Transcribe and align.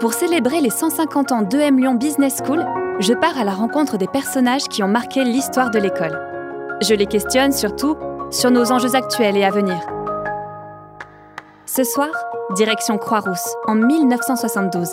Pour 0.00 0.12
célébrer 0.12 0.60
les 0.60 0.70
150 0.70 1.32
ans 1.32 1.42
d'EM 1.42 1.76
Lyon 1.76 1.94
Business 1.94 2.40
School, 2.44 2.64
je 3.00 3.12
pars 3.14 3.36
à 3.36 3.42
la 3.42 3.50
rencontre 3.50 3.98
des 3.98 4.06
personnages 4.06 4.68
qui 4.68 4.84
ont 4.84 4.88
marqué 4.88 5.24
l'histoire 5.24 5.70
de 5.70 5.80
l'école. 5.80 6.16
Je 6.80 6.94
les 6.94 7.06
questionne 7.06 7.50
surtout 7.50 7.96
sur 8.30 8.52
nos 8.52 8.70
enjeux 8.70 8.94
actuels 8.94 9.36
et 9.36 9.42
à 9.42 9.50
venir. 9.50 9.76
Ce 11.66 11.82
soir, 11.82 12.10
direction 12.54 12.96
Croix-Rousse, 12.96 13.56
en 13.66 13.74
1972. 13.74 14.92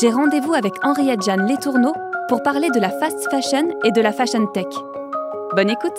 J'ai 0.00 0.10
rendez-vous 0.10 0.54
avec 0.54 0.74
Henriette 0.84 1.22
Jeanne 1.22 1.48
Letourneau 1.48 1.92
pour 2.28 2.44
parler 2.44 2.70
de 2.70 2.78
la 2.78 2.90
fast 2.90 3.28
fashion 3.30 3.68
et 3.84 3.90
de 3.90 4.00
la 4.00 4.12
fashion 4.12 4.46
tech. 4.46 4.72
Bonne 5.56 5.70
écoute 5.70 5.98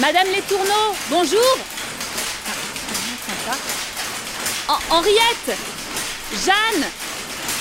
Madame 0.00 0.28
Les 0.28 0.42
Tourneaux, 0.42 0.94
bonjour 1.10 1.58
ah, 4.68 4.78
Henriette 4.90 5.58
Jeanne 6.44 6.84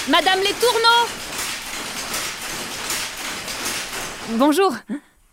Madame 0.07 0.39
Les 0.41 0.53
Tourneaux 0.53 1.07
Bonjour 4.37 4.75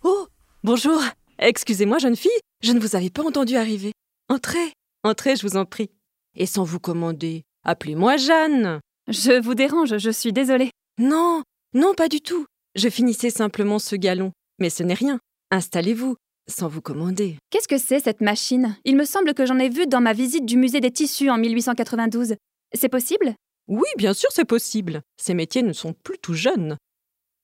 Oh 0.02 0.28
Bonjour 0.62 1.02
Excusez-moi, 1.38 1.98
jeune 1.98 2.16
fille, 2.16 2.30
je 2.62 2.72
ne 2.72 2.80
vous 2.80 2.96
avais 2.96 3.10
pas 3.10 3.23
entendu 3.23 3.56
arriver. 3.56 3.92
Entrez 4.30 4.73
Entrez, 5.02 5.36
je 5.36 5.46
vous 5.46 5.59
en 5.59 5.66
prie. 5.66 5.90
Et 6.36 6.46
sans 6.46 6.64
vous 6.64 6.80
commander, 6.80 7.42
appelez-moi 7.64 8.16
Jeanne 8.16 8.80
Je 9.09 9.42
vous 9.42 9.54
dérange, 9.54 9.98
je 9.98 10.10
suis 10.10 10.32
désolée. 10.32 10.70
Non, 10.98 11.42
non, 11.74 11.92
pas 11.95 12.09
du 12.09 12.23
tout. 12.23 12.46
Je 12.76 12.88
finissais 12.88 13.30
simplement 13.30 13.78
ce 13.78 13.95
galon. 13.96 14.32
Mais 14.59 14.70
ce 14.70 14.82
n'est 14.82 14.95
rien. 14.95 15.18
Installez-vous, 15.50 16.16
sans 16.48 16.68
vous 16.68 16.80
commander. 16.80 17.38
Qu'est-ce 17.50 17.68
que 17.68 17.78
c'est 17.78 18.00
cette 18.00 18.20
machine? 18.20 18.76
Il 18.84 18.96
me 18.96 19.04
semble 19.04 19.34
que 19.34 19.46
j'en 19.46 19.59
ai 19.59 19.68
vu 19.68 19.87
dans 19.87 20.00
ma 20.00 20.12
visite 20.12 20.46
du 20.46 20.56
musée 20.56 20.80
des 20.80 20.90
tissus 20.90 21.30
en 21.30 21.38
1892. 21.38 22.34
C'est 22.74 22.88
possible? 22.88 23.34
Oui, 23.68 23.88
bien 23.96 24.12
sûr, 24.12 24.28
c'est 24.32 24.45
possible. 24.45 25.02
Ces 25.16 25.34
métiers 25.34 25.62
ne 25.62 25.73
sont 25.73 25.92
plus 25.92 26.18
tout 26.18 26.34
jeunes. 26.34 26.76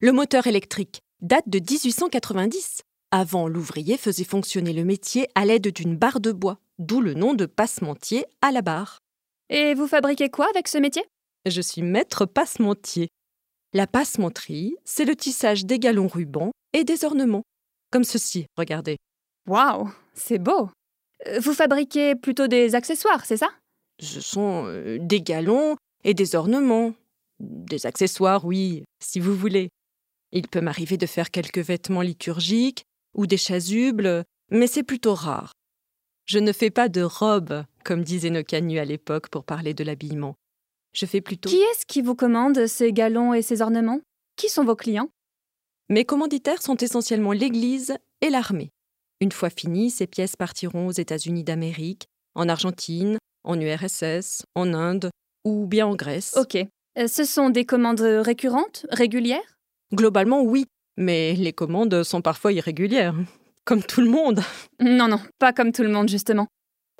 Le 0.00 0.12
moteur 0.12 0.46
électrique 0.46 1.00
date 1.20 1.48
de 1.48 1.58
1890. 1.58 2.82
Avant, 3.10 3.48
l'ouvrier 3.48 3.96
faisait 3.96 4.24
fonctionner 4.24 4.72
le 4.72 4.84
métier 4.84 5.28
à 5.34 5.44
l'aide 5.44 5.68
d'une 5.68 5.96
barre 5.96 6.20
de 6.20 6.32
bois, 6.32 6.58
d'où 6.78 7.00
le 7.00 7.14
nom 7.14 7.34
de 7.34 7.46
passementier 7.46 8.24
à 8.40 8.52
la 8.52 8.62
barre. 8.62 8.98
Et 9.48 9.74
vous 9.74 9.88
fabriquez 9.88 10.30
quoi 10.30 10.46
avec 10.48 10.68
ce 10.68 10.78
métier? 10.78 11.02
Je 11.46 11.60
suis 11.60 11.82
maître 11.82 12.24
passementier. 12.24 13.08
La 13.72 13.86
passementerie, 13.86 14.76
c'est 14.84 15.04
le 15.04 15.16
tissage 15.16 15.64
des 15.64 15.78
galons 15.78 16.06
rubans 16.06 16.50
et 16.72 16.84
des 16.84 17.04
ornements. 17.04 17.42
Comme 17.90 18.04
ceci, 18.04 18.46
regardez. 18.56 18.96
Waouh, 19.48 19.90
c'est 20.14 20.38
beau. 20.38 20.70
Euh, 21.26 21.40
vous 21.40 21.54
fabriquez 21.54 22.14
plutôt 22.14 22.46
des 22.46 22.74
accessoires, 22.74 23.24
c'est 23.24 23.36
ça? 23.36 23.50
Ce 24.00 24.20
sont 24.20 24.64
euh, 24.66 24.98
des 25.00 25.20
galons 25.20 25.76
et 26.04 26.14
des 26.14 26.34
ornements. 26.34 26.94
Des 27.40 27.86
accessoires, 27.86 28.44
oui, 28.44 28.84
si 29.02 29.18
vous 29.18 29.34
voulez. 29.34 29.70
Il 30.32 30.46
peut 30.46 30.60
m'arriver 30.60 30.96
de 30.96 31.06
faire 31.06 31.30
quelques 31.30 31.58
vêtements 31.58 32.02
liturgiques 32.02 32.84
ou 33.16 33.26
des 33.26 33.36
chasubles, 33.36 34.24
mais 34.50 34.66
c'est 34.66 34.82
plutôt 34.82 35.14
rare. 35.14 35.52
Je 36.26 36.38
ne 36.38 36.52
fais 36.52 36.70
pas 36.70 36.88
de 36.88 37.02
robes, 37.02 37.64
comme 37.84 38.04
disaient 38.04 38.30
nos 38.30 38.44
canuts 38.44 38.78
à 38.78 38.84
l'époque 38.84 39.28
pour 39.30 39.44
parler 39.44 39.74
de 39.74 39.82
l'habillement. 39.82 40.36
Je 40.92 41.06
fais 41.06 41.20
plutôt. 41.20 41.48
Qui 41.48 41.56
est-ce 41.56 41.86
qui 41.86 42.02
vous 42.02 42.14
commande 42.14 42.66
ces 42.66 42.92
galons 42.92 43.34
et 43.34 43.42
ces 43.42 43.62
ornements? 43.62 44.00
Qui 44.36 44.48
sont 44.48 44.64
vos 44.64 44.76
clients? 44.76 45.08
Mes 45.90 46.04
commanditaires 46.04 46.62
sont 46.62 46.76
essentiellement 46.76 47.32
l'Église 47.32 47.96
et 48.20 48.30
l'armée. 48.30 48.70
Une 49.20 49.32
fois 49.32 49.50
finies, 49.50 49.90
ces 49.90 50.06
pièces 50.06 50.36
partiront 50.36 50.86
aux 50.86 50.92
États-Unis 50.92 51.42
d'Amérique, 51.42 52.06
en 52.36 52.48
Argentine, 52.48 53.18
en 53.42 53.60
URSS, 53.60 54.44
en 54.54 54.72
Inde 54.72 55.10
ou 55.44 55.66
bien 55.66 55.88
en 55.88 55.96
Grèce. 55.96 56.36
Ok. 56.36 56.56
Euh, 56.96 57.08
ce 57.08 57.24
sont 57.24 57.50
des 57.50 57.64
commandes 57.64 58.00
récurrentes, 58.00 58.86
régulières? 58.90 59.58
Globalement, 59.92 60.42
oui, 60.42 60.66
mais 60.96 61.34
les 61.34 61.52
commandes 61.52 62.04
sont 62.04 62.22
parfois 62.22 62.52
irrégulières. 62.52 63.16
Comme 63.64 63.82
tout 63.82 64.00
le 64.00 64.08
monde. 64.08 64.40
Non, 64.78 65.08
non, 65.08 65.20
pas 65.38 65.52
comme 65.52 65.70
tout 65.70 65.82
le 65.82 65.90
monde, 65.90 66.08
justement. 66.08 66.48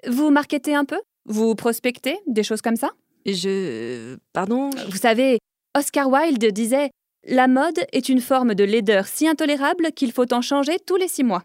Vous 0.07 0.31
marketez 0.31 0.75
un 0.75 0.85
peu? 0.85 1.01
Vous 1.25 1.55
prospectez? 1.55 2.19
Des 2.27 2.43
choses 2.43 2.61
comme 2.61 2.77
ça? 2.77 2.91
Je. 3.25 4.17
Pardon? 4.33 4.71
Vous 4.89 4.99
savez, 4.99 5.39
Oscar 5.77 6.09
Wilde 6.09 6.53
disait 6.53 6.91
la 7.27 7.49
mode 7.49 7.85
est 7.93 8.09
une 8.09 8.21
forme 8.21 8.55
de 8.55 8.65
laideur 8.65 9.07
si 9.07 9.29
intolérable 9.29 9.93
qu'il 9.93 10.13
faut 10.13 10.33
en 10.33 10.41
changer 10.41 10.79
tous 10.87 10.97
les 10.97 11.09
six 11.09 11.23
mois. 11.23 11.45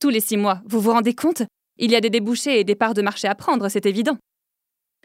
Tous 0.00 0.10
les 0.10 0.20
six 0.20 0.36
mois, 0.36 0.60
vous 0.66 0.80
vous 0.80 0.92
rendez 0.92 1.14
compte? 1.14 1.42
Il 1.78 1.90
y 1.90 1.96
a 1.96 2.00
des 2.00 2.10
débouchés 2.10 2.60
et 2.60 2.64
des 2.64 2.74
parts 2.74 2.94
de 2.94 3.02
marché 3.02 3.26
à 3.26 3.34
prendre, 3.34 3.68
c'est 3.68 3.86
évident. 3.86 4.18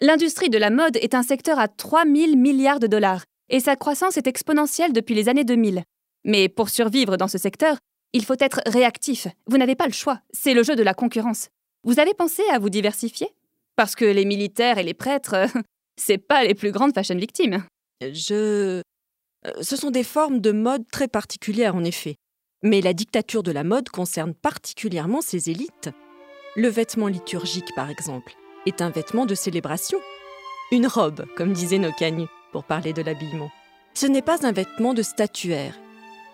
L'industrie 0.02 0.50
de 0.50 0.58
la 0.58 0.70
mode 0.70 0.98
est 0.98 1.16
un 1.16 1.24
secteur 1.24 1.58
à 1.58 1.68
3 1.68 2.04
000 2.04 2.36
milliards 2.36 2.80
de 2.80 2.88
dollars, 2.88 3.24
et 3.50 3.60
sa 3.60 3.76
croissance 3.76 4.18
est 4.18 4.28
exponentielle 4.28 4.94
depuis 4.94 5.16
les 5.16 5.30
années 5.30 5.44
2000. 5.44 5.84
Mais 6.26 6.50
pour 6.50 6.70
survivre 6.70 7.18
dans 7.18 7.28
ce 7.28 7.38
secteur, 7.38 7.78
il 8.14 8.26
faut 8.26 8.36
être 8.40 8.62
réactif. 8.66 9.28
Vous 9.48 9.58
n'avez 9.58 9.76
pas 9.76 9.88
le 9.88 9.94
choix, 9.94 10.22
c'est 10.32 10.54
le 10.54 10.64
jeu 10.64 10.76
de 10.76 10.84
la 10.84 10.94
concurrence. 10.94 11.48
Vous 11.84 12.00
avez 12.00 12.14
pensé 12.14 12.44
à 12.52 12.60
vous 12.60 12.70
diversifier? 12.70 13.30
Parce 13.76 13.96
que 13.96 14.06
les 14.06 14.26
militaires 14.26 14.78
et 14.78 14.84
les 14.84 14.94
prêtres, 14.94 15.48
c'est 15.98 16.18
pas 16.18 16.44
les 16.44 16.56
plus 16.56 16.72
grandes 16.72 16.94
fashion 16.94 17.16
victimes. 17.16 17.64
Je. 18.02 18.82
Euh, 19.48 19.52
ce 19.62 19.76
sont 19.76 19.92
des 19.92 20.04
formes 20.04 20.40
de 20.40 20.52
mode 20.52 20.84
très 20.92 21.08
particulières 21.08 21.76
en 21.76 21.84
effet. 21.84 22.16
Mais 22.62 22.82
la 22.82 22.94
dictature 22.94 23.44
de 23.44 23.52
la 23.52 23.64
mode 23.64 23.90
concerne 23.90 24.34
particulièrement 24.34 25.22
ces 25.22 25.50
élites. 25.50 25.90
Le 26.56 26.68
vêtement 26.68 27.08
liturgique, 27.08 27.74
par 27.76 27.90
exemple, 27.90 28.34
est 28.66 28.82
un 28.82 28.90
vêtement 28.90 29.26
de 29.26 29.36
célébration. 29.36 30.00
Une 30.72 30.88
robe, 30.88 31.26
comme 31.38 31.54
disaient 31.54 31.78
nos 31.78 31.94
cagneux, 31.94 32.28
pour 32.52 32.66
parler 32.66 32.92
de 32.92 33.02
l'habillement. 33.02 33.50
Ce 33.94 34.08
n'est 34.08 34.22
pas 34.22 34.46
un 34.46 34.52
vêtement 34.52 34.94
de 34.94 35.02
statuaire. 35.02 35.74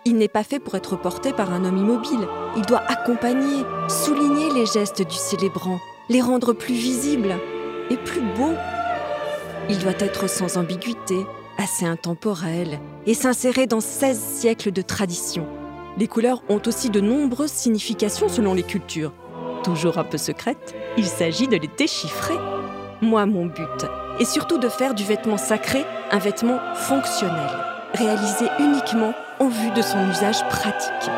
Il 0.03 0.17
n'est 0.17 0.27
pas 0.27 0.43
fait 0.43 0.59
pour 0.59 0.75
être 0.75 0.95
porté 0.95 1.31
par 1.33 1.51
un 1.51 1.63
homme 1.63 1.77
immobile. 1.77 2.27
Il 2.55 2.63
doit 2.63 2.83
accompagner, 2.87 3.63
souligner 3.87 4.51
les 4.53 4.65
gestes 4.65 5.01
du 5.01 5.15
célébrant, 5.15 5.79
les 6.09 6.21
rendre 6.21 6.53
plus 6.53 6.75
visibles 6.75 7.35
et 7.89 7.97
plus 7.97 8.21
beaux. 8.21 8.53
Il 9.69 9.79
doit 9.79 9.99
être 9.99 10.29
sans 10.29 10.57
ambiguïté, 10.57 11.25
assez 11.57 11.85
intemporel 11.85 12.79
et 13.05 13.13
s'insérer 13.13 13.67
dans 13.67 13.79
16 13.79 14.19
siècles 14.19 14.71
de 14.71 14.81
tradition. 14.81 15.47
Les 15.97 16.07
couleurs 16.07 16.43
ont 16.49 16.61
aussi 16.65 16.89
de 16.89 16.99
nombreuses 16.99 17.51
significations 17.51 18.27
selon 18.27 18.53
les 18.53 18.63
cultures. 18.63 19.13
Toujours 19.63 19.97
un 19.97 20.03
peu 20.03 20.17
secrètes, 20.17 20.75
il 20.97 21.05
s'agit 21.05 21.47
de 21.47 21.55
les 21.55 21.69
déchiffrer. 21.77 22.37
Moi, 23.01 23.25
mon 23.25 23.45
but 23.45 23.85
est 24.19 24.25
surtout 24.25 24.57
de 24.57 24.69
faire 24.69 24.93
du 24.93 25.03
vêtement 25.03 25.37
sacré 25.37 25.85
un 26.11 26.19
vêtement 26.19 26.59
fonctionnel, 26.75 27.49
réalisé 27.93 28.45
uniquement 28.59 29.13
en 29.39 29.47
vue 29.47 29.71
de 29.71 29.81
son 29.81 30.09
usage 30.09 30.47
pratique. 30.49 31.11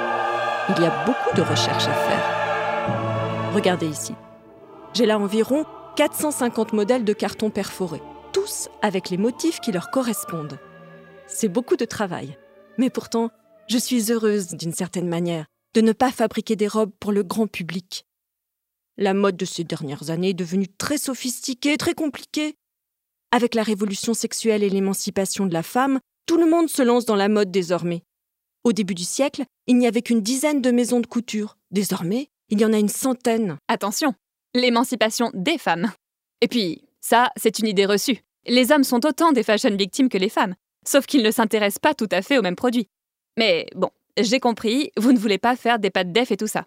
Il 0.70 0.84
y 0.84 0.86
a 0.86 1.06
beaucoup 1.06 1.36
de 1.36 1.42
recherches 1.42 1.88
à 1.88 1.94
faire. 1.94 3.54
Regardez 3.54 3.88
ici. 3.88 4.14
J'ai 4.94 5.06
là 5.06 5.18
environ 5.18 5.66
450 5.96 6.74
modèles 6.74 7.04
de 7.04 7.14
carton 7.14 7.50
perforé 7.50 8.02
tous 8.38 8.70
avec 8.84 9.10
les 9.10 9.18
motifs 9.18 9.60
qui 9.60 9.72
leur 9.72 9.90
correspondent. 9.90 10.60
C'est 11.26 11.48
beaucoup 11.48 11.76
de 11.76 11.86
travail. 11.86 12.38
Mais 12.78 12.92
pourtant, 12.92 13.32
je 13.68 13.80
suis 13.80 14.12
heureuse, 14.12 14.50
d'une 14.50 14.74
certaine 14.74 15.08
manière, 15.08 15.48
de 15.74 15.82
ne 15.82 15.92
pas 15.92 16.12
fabriquer 16.12 16.56
des 16.56 16.68
robes 16.68 16.92
pour 17.00 17.12
le 17.12 17.24
grand 17.24 17.48
public. 17.48 18.06
La 18.96 19.16
mode 19.16 19.38
de 19.38 19.46
ces 19.46 19.64
dernières 19.64 20.12
années 20.12 20.30
est 20.30 20.36
devenue 20.36 20.68
très 20.68 21.00
sophistiquée, 21.00 21.78
très 21.78 21.96
compliquée. 21.96 22.54
Avec 23.32 23.56
la 23.56 23.64
révolution 23.64 24.14
sexuelle 24.14 24.62
et 24.62 24.70
l'émancipation 24.70 25.48
de 25.48 25.54
la 25.54 25.64
femme, 25.64 26.00
tout 26.28 26.38
le 26.38 26.48
monde 26.48 26.70
se 26.70 26.84
lance 26.84 27.06
dans 27.06 27.16
la 27.16 27.30
mode 27.30 27.50
désormais. 27.50 28.04
Au 28.64 28.72
début 28.72 28.94
du 28.94 29.04
siècle, 29.04 29.46
il 29.66 29.80
n'y 29.80 29.88
avait 29.88 30.04
qu'une 30.04 30.22
dizaine 30.22 30.62
de 30.62 30.70
maisons 30.70 31.00
de 31.00 31.08
couture. 31.08 31.58
Désormais, 31.72 32.30
il 32.50 32.62
y 32.62 32.66
en 32.66 32.74
a 32.74 32.78
une 32.78 32.88
centaine. 32.88 33.58
Attention, 33.68 34.14
l'émancipation 34.54 35.32
des 35.34 35.58
femmes. 35.58 35.92
Et 36.42 36.48
puis, 36.48 36.84
ça, 37.02 37.32
c'est 37.36 37.58
une 37.58 37.68
idée 37.68 37.88
reçue. 37.88 38.20
Les 38.48 38.72
hommes 38.72 38.84
sont 38.84 39.06
autant 39.06 39.32
des 39.32 39.44
fashion 39.44 39.76
victimes 39.76 40.10
que 40.10 40.18
les 40.18 40.30
femmes, 40.30 40.56
sauf 40.86 41.06
qu'ils 41.06 41.24
ne 41.24 41.32
s'intéressent 41.32 41.80
pas 41.80 41.94
tout 41.94 42.08
à 42.12 42.22
fait 42.22 42.38
aux 42.38 42.42
mêmes 42.42 42.56
produits. 42.56 42.88
Mais 43.38 43.68
bon, 43.76 43.90
j'ai 44.18 44.40
compris, 44.40 44.92
vous 44.98 45.12
ne 45.12 45.20
voulez 45.20 45.38
pas 45.38 45.56
faire 45.56 45.80
des 45.80 45.90
pâtes 45.90 46.12
def 46.12 46.32
et 46.32 46.38
tout 46.38 46.48
ça. 46.48 46.66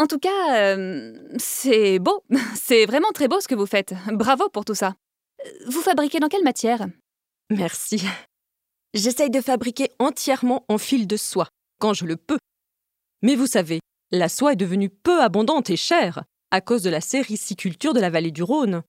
En 0.00 0.06
tout 0.06 0.18
cas, 0.18 0.56
euh, 0.76 1.12
c'est 1.38 1.98
beau, 1.98 2.22
c'est 2.54 2.86
vraiment 2.86 3.10
très 3.12 3.28
beau 3.28 3.40
ce 3.40 3.48
que 3.48 3.54
vous 3.54 3.66
faites. 3.66 3.94
Bravo 4.12 4.48
pour 4.48 4.64
tout 4.64 4.74
ça. 4.74 4.94
Vous 5.66 5.80
fabriquez 5.80 6.20
dans 6.20 6.28
quelle 6.28 6.44
matière? 6.44 6.86
Merci. 7.50 8.02
J'essaye 8.94 9.30
de 9.30 9.40
fabriquer 9.40 9.90
entièrement 9.98 10.64
en 10.68 10.78
fil 10.78 11.06
de 11.06 11.16
soie, 11.16 11.48
quand 11.80 11.94
je 11.94 12.04
le 12.04 12.16
peux. 12.16 12.38
Mais 13.22 13.36
vous 13.36 13.46
savez, 13.46 13.80
la 14.10 14.28
soie 14.28 14.52
est 14.52 14.56
devenue 14.56 14.90
peu 14.90 15.20
abondante 15.20 15.70
et 15.70 15.76
chère 15.76 16.24
à 16.50 16.60
cause 16.60 16.82
de 16.82 16.90
la 16.90 17.00
sériciculture 17.00 17.92
de 17.92 18.00
la 18.00 18.10
vallée 18.10 18.30
du 18.30 18.42
Rhône. 18.42 18.82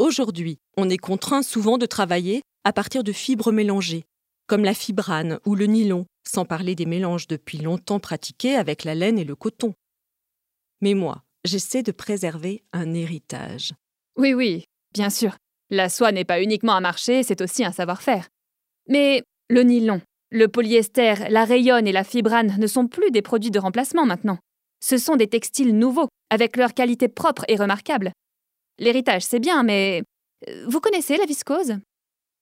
Aujourd'hui, 0.00 0.56
on 0.78 0.88
est 0.88 0.96
contraint 0.96 1.42
souvent 1.42 1.76
de 1.76 1.84
travailler 1.84 2.40
à 2.64 2.72
partir 2.72 3.04
de 3.04 3.12
fibres 3.12 3.52
mélangées, 3.52 4.06
comme 4.46 4.64
la 4.64 4.72
fibrane 4.72 5.40
ou 5.44 5.54
le 5.54 5.66
nylon, 5.66 6.06
sans 6.26 6.46
parler 6.46 6.74
des 6.74 6.86
mélanges 6.86 7.28
depuis 7.28 7.58
longtemps 7.58 8.00
pratiqués 8.00 8.56
avec 8.56 8.84
la 8.84 8.94
laine 8.94 9.18
et 9.18 9.24
le 9.24 9.36
coton. 9.36 9.74
Mais 10.80 10.94
moi, 10.94 11.22
j'essaie 11.44 11.82
de 11.82 11.92
préserver 11.92 12.62
un 12.72 12.94
héritage. 12.94 13.74
Oui, 14.16 14.32
oui, 14.32 14.64
bien 14.94 15.10
sûr. 15.10 15.36
La 15.68 15.90
soie 15.90 16.12
n'est 16.12 16.24
pas 16.24 16.40
uniquement 16.40 16.72
un 16.72 16.80
marché, 16.80 17.22
c'est 17.22 17.42
aussi 17.42 17.62
un 17.62 17.70
savoir-faire. 17.70 18.26
Mais 18.88 19.22
le 19.50 19.64
nylon, 19.64 20.00
le 20.30 20.48
polyester, 20.48 21.28
la 21.28 21.44
rayonne 21.44 21.86
et 21.86 21.92
la 21.92 22.04
fibrane 22.04 22.56
ne 22.58 22.66
sont 22.66 22.88
plus 22.88 23.10
des 23.10 23.20
produits 23.20 23.50
de 23.50 23.58
remplacement 23.58 24.06
maintenant. 24.06 24.38
Ce 24.82 24.96
sont 24.96 25.16
des 25.16 25.28
textiles 25.28 25.76
nouveaux, 25.76 26.08
avec 26.30 26.56
leur 26.56 26.72
qualité 26.72 27.08
propre 27.08 27.44
et 27.48 27.56
remarquable. 27.56 28.12
L'héritage, 28.80 29.22
c'est 29.22 29.38
bien, 29.38 29.62
mais... 29.62 30.02
Euh, 30.48 30.64
vous 30.66 30.80
connaissez 30.80 31.16
la 31.16 31.26
viscose? 31.26 31.76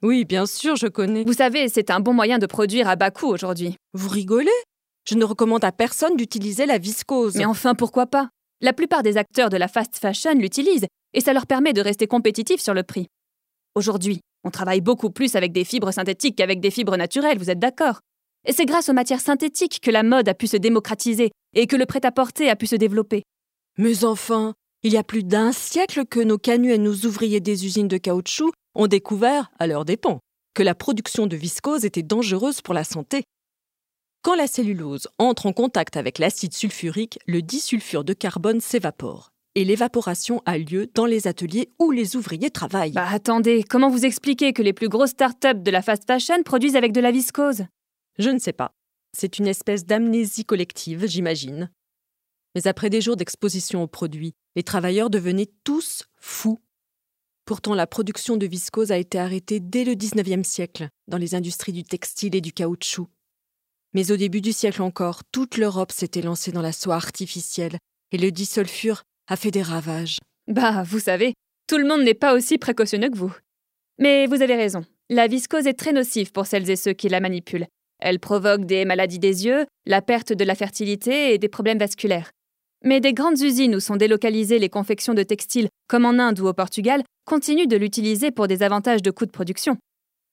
Oui, 0.02 0.24
bien 0.24 0.46
sûr, 0.46 0.76
je 0.76 0.86
connais. 0.86 1.24
Vous 1.24 1.32
savez, 1.32 1.68
c'est 1.68 1.90
un 1.90 1.98
bon 1.98 2.14
moyen 2.14 2.38
de 2.38 2.46
produire 2.46 2.88
à 2.88 2.94
bas 2.94 3.10
coût 3.10 3.26
aujourd'hui. 3.26 3.76
Vous 3.92 4.08
rigolez? 4.08 4.50
Je 5.04 5.16
ne 5.16 5.24
recommande 5.24 5.64
à 5.64 5.72
personne 5.72 6.16
d'utiliser 6.16 6.64
la 6.64 6.78
viscose. 6.78 7.34
Mais 7.34 7.44
enfin, 7.44 7.74
pourquoi 7.74 8.06
pas? 8.06 8.28
La 8.60 8.72
plupart 8.72 9.02
des 9.02 9.16
acteurs 9.16 9.50
de 9.50 9.56
la 9.56 9.66
fast 9.66 9.98
fashion 9.98 10.34
l'utilisent, 10.34 10.86
et 11.12 11.20
ça 11.20 11.32
leur 11.32 11.46
permet 11.46 11.72
de 11.72 11.80
rester 11.80 12.06
compétitifs 12.06 12.60
sur 12.60 12.74
le 12.74 12.84
prix. 12.84 13.06
Aujourd'hui, 13.74 14.20
on 14.44 14.50
travaille 14.50 14.80
beaucoup 14.80 15.10
plus 15.10 15.34
avec 15.34 15.50
des 15.50 15.64
fibres 15.64 15.90
synthétiques 15.90 16.36
qu'avec 16.36 16.60
des 16.60 16.70
fibres 16.70 16.96
naturelles, 16.96 17.38
vous 17.38 17.50
êtes 17.50 17.58
d'accord? 17.58 18.00
Et 18.46 18.52
c'est 18.52 18.66
grâce 18.66 18.88
aux 18.88 18.92
matières 18.92 19.20
synthétiques 19.20 19.80
que 19.80 19.90
la 19.90 20.04
mode 20.04 20.28
a 20.28 20.34
pu 20.34 20.46
se 20.46 20.56
démocratiser 20.56 21.32
et 21.54 21.66
que 21.66 21.74
le 21.74 21.86
prêt-à-porter 21.86 22.48
a 22.48 22.56
pu 22.56 22.68
se 22.68 22.76
développer. 22.76 23.22
Mais 23.76 24.04
enfin, 24.04 24.54
il 24.82 24.92
y 24.92 24.96
a 24.96 25.02
plus 25.02 25.24
d'un 25.24 25.52
siècle 25.52 26.04
que 26.06 26.20
nos 26.20 26.38
canuts 26.38 26.72
et 26.72 26.78
nos 26.78 26.94
ouvriers 26.94 27.40
des 27.40 27.66
usines 27.66 27.88
de 27.88 27.98
caoutchouc 27.98 28.52
ont 28.74 28.86
découvert, 28.86 29.50
à 29.58 29.66
leurs 29.66 29.84
dépens, 29.84 30.20
que 30.54 30.62
la 30.62 30.74
production 30.74 31.26
de 31.26 31.36
viscose 31.36 31.84
était 31.84 32.02
dangereuse 32.02 32.60
pour 32.60 32.74
la 32.74 32.84
santé. 32.84 33.24
Quand 34.22 34.36
la 34.36 34.46
cellulose 34.46 35.08
entre 35.18 35.46
en 35.46 35.52
contact 35.52 35.96
avec 35.96 36.18
l'acide 36.18 36.54
sulfurique, 36.54 37.18
le 37.26 37.42
disulfure 37.42 38.04
de 38.04 38.12
carbone 38.12 38.60
s'évapore 38.60 39.30
et 39.54 39.64
l'évaporation 39.64 40.42
a 40.46 40.56
lieu 40.58 40.88
dans 40.94 41.06
les 41.06 41.26
ateliers 41.26 41.70
où 41.80 41.90
les 41.90 42.14
ouvriers 42.14 42.50
travaillent. 42.50 42.92
Bah 42.92 43.08
attendez, 43.10 43.64
comment 43.68 43.90
vous 43.90 44.04
expliquez 44.04 44.52
que 44.52 44.62
les 44.62 44.72
plus 44.72 44.88
grosses 44.88 45.10
start-up 45.10 45.62
de 45.64 45.70
la 45.72 45.82
fast 45.82 46.04
fashion 46.06 46.42
produisent 46.44 46.76
avec 46.76 46.92
de 46.92 47.00
la 47.00 47.10
viscose? 47.10 47.64
Je 48.18 48.30
ne 48.30 48.38
sais 48.38 48.52
pas. 48.52 48.70
C'est 49.16 49.40
une 49.40 49.48
espèce 49.48 49.84
d'amnésie 49.84 50.44
collective, 50.44 51.06
j'imagine. 51.06 51.70
Mais 52.54 52.68
après 52.68 52.90
des 52.90 53.00
jours 53.00 53.16
d'exposition 53.16 53.82
aux 53.82 53.88
produits, 53.88 54.34
les 54.58 54.64
travailleurs 54.64 55.08
devenaient 55.08 55.52
tous 55.62 56.02
fous. 56.16 56.58
Pourtant, 57.44 57.76
la 57.76 57.86
production 57.86 58.36
de 58.36 58.44
viscose 58.44 58.90
a 58.90 58.96
été 58.96 59.16
arrêtée 59.16 59.60
dès 59.60 59.84
le 59.84 59.94
XIXe 59.94 60.44
siècle 60.44 60.88
dans 61.06 61.16
les 61.16 61.36
industries 61.36 61.72
du 61.72 61.84
textile 61.84 62.34
et 62.34 62.40
du 62.40 62.52
caoutchouc. 62.52 63.06
Mais 63.94 64.10
au 64.10 64.16
début 64.16 64.40
du 64.40 64.52
siècle 64.52 64.82
encore, 64.82 65.22
toute 65.30 65.58
l'Europe 65.58 65.92
s'était 65.92 66.22
lancée 66.22 66.50
dans 66.50 66.60
la 66.60 66.72
soie 66.72 66.96
artificielle 66.96 67.78
et 68.10 68.18
le 68.18 68.32
disulfure 68.32 69.04
a 69.28 69.36
fait 69.36 69.52
des 69.52 69.62
ravages. 69.62 70.18
Bah, 70.48 70.82
vous 70.82 70.98
savez, 70.98 71.34
tout 71.68 71.78
le 71.78 71.86
monde 71.86 72.02
n'est 72.02 72.14
pas 72.14 72.34
aussi 72.34 72.58
précautionneux 72.58 73.10
que 73.10 73.16
vous. 73.16 73.36
Mais 74.00 74.26
vous 74.26 74.42
avez 74.42 74.56
raison, 74.56 74.84
la 75.08 75.28
viscose 75.28 75.68
est 75.68 75.78
très 75.78 75.92
nocive 75.92 76.32
pour 76.32 76.48
celles 76.48 76.68
et 76.68 76.74
ceux 76.74 76.94
qui 76.94 77.08
la 77.08 77.20
manipulent. 77.20 77.68
Elle 78.00 78.18
provoque 78.18 78.64
des 78.64 78.84
maladies 78.84 79.20
des 79.20 79.46
yeux, 79.46 79.66
la 79.86 80.02
perte 80.02 80.32
de 80.32 80.44
la 80.44 80.56
fertilité 80.56 81.32
et 81.32 81.38
des 81.38 81.48
problèmes 81.48 81.78
vasculaires. 81.78 82.32
Mais 82.84 83.00
des 83.00 83.12
grandes 83.12 83.40
usines 83.40 83.74
où 83.74 83.80
sont 83.80 83.96
délocalisées 83.96 84.58
les 84.58 84.68
confections 84.68 85.14
de 85.14 85.22
textiles, 85.22 85.68
comme 85.88 86.04
en 86.04 86.18
Inde 86.18 86.40
ou 86.40 86.46
au 86.46 86.52
Portugal, 86.52 87.02
continuent 87.26 87.66
de 87.66 87.76
l'utiliser 87.76 88.30
pour 88.30 88.46
des 88.46 88.62
avantages 88.62 89.02
de 89.02 89.10
coûts 89.10 89.26
de 89.26 89.30
production. 89.30 89.76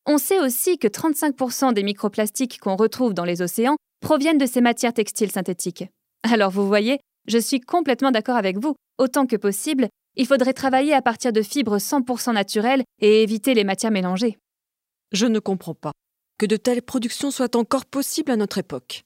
On 0.06 0.18
sait 0.18 0.40
aussi 0.40 0.78
que 0.78 0.88
35% 0.88 1.74
des 1.74 1.84
microplastiques 1.84 2.60
qu'on 2.60 2.76
retrouve 2.76 3.14
dans 3.14 3.26
les 3.26 3.42
océans 3.42 3.78
proviennent 4.02 4.38
de 4.38 4.46
ces 4.46 4.62
matières 4.62 4.94
textiles 4.94 5.32
synthétiques. 5.32 5.86
Alors 6.24 6.52
vous 6.52 6.68
voyez, 6.68 7.00
je 7.28 7.40
suis 7.40 7.60
complètement 7.60 8.12
d'accord 8.12 8.36
avec 8.36 8.58
vous. 8.58 8.76
Autant 9.00 9.26
que 9.26 9.36
possible, 9.36 9.90
il 10.16 10.28
faudrait 10.28 10.54
travailler 10.54 10.94
à 10.94 11.02
partir 11.02 11.34
de 11.34 11.42
fibres 11.42 11.78
100% 11.78 12.34
naturelles 12.34 12.84
et 13.02 13.24
éviter 13.24 13.54
les 13.56 13.64
matières 13.64 13.92
mélangées. 13.92 14.38
Je 15.12 15.26
ne 15.26 15.40
comprends 15.40 15.74
pas 15.74 15.92
que 16.38 16.46
de 16.46 16.58
telles 16.58 16.82
productions 16.82 17.32
soient 17.32 17.56
encore 17.56 17.86
possibles 17.86 18.32
à 18.32 18.36
notre 18.36 18.58
époque. 18.58 19.04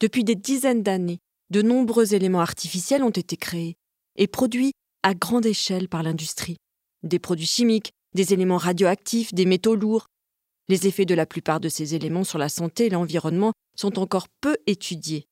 Depuis 0.00 0.24
des 0.24 0.34
dizaines 0.34 0.82
d'années, 0.82 1.18
de 1.50 1.62
nombreux 1.62 2.14
éléments 2.14 2.40
artificiels 2.40 3.02
ont 3.02 3.10
été 3.10 3.36
créés 3.36 3.76
et 4.16 4.26
produits 4.26 4.72
à 5.02 5.14
grande 5.14 5.46
échelle 5.46 5.88
par 5.88 6.02
l'industrie. 6.02 6.56
Des 7.02 7.18
produits 7.18 7.46
chimiques, 7.46 7.92
des 8.14 8.32
éléments 8.32 8.56
radioactifs, 8.56 9.34
des 9.34 9.46
métaux 9.46 9.74
lourds. 9.74 10.06
Les 10.68 10.86
effets 10.86 11.04
de 11.04 11.14
la 11.14 11.26
plupart 11.26 11.60
de 11.60 11.68
ces 11.68 11.94
éléments 11.94 12.24
sur 12.24 12.38
la 12.38 12.48
santé 12.48 12.86
et 12.86 12.90
l'environnement 12.90 13.52
sont 13.76 13.98
encore 13.98 14.28
peu 14.40 14.56
étudiés. 14.66 15.26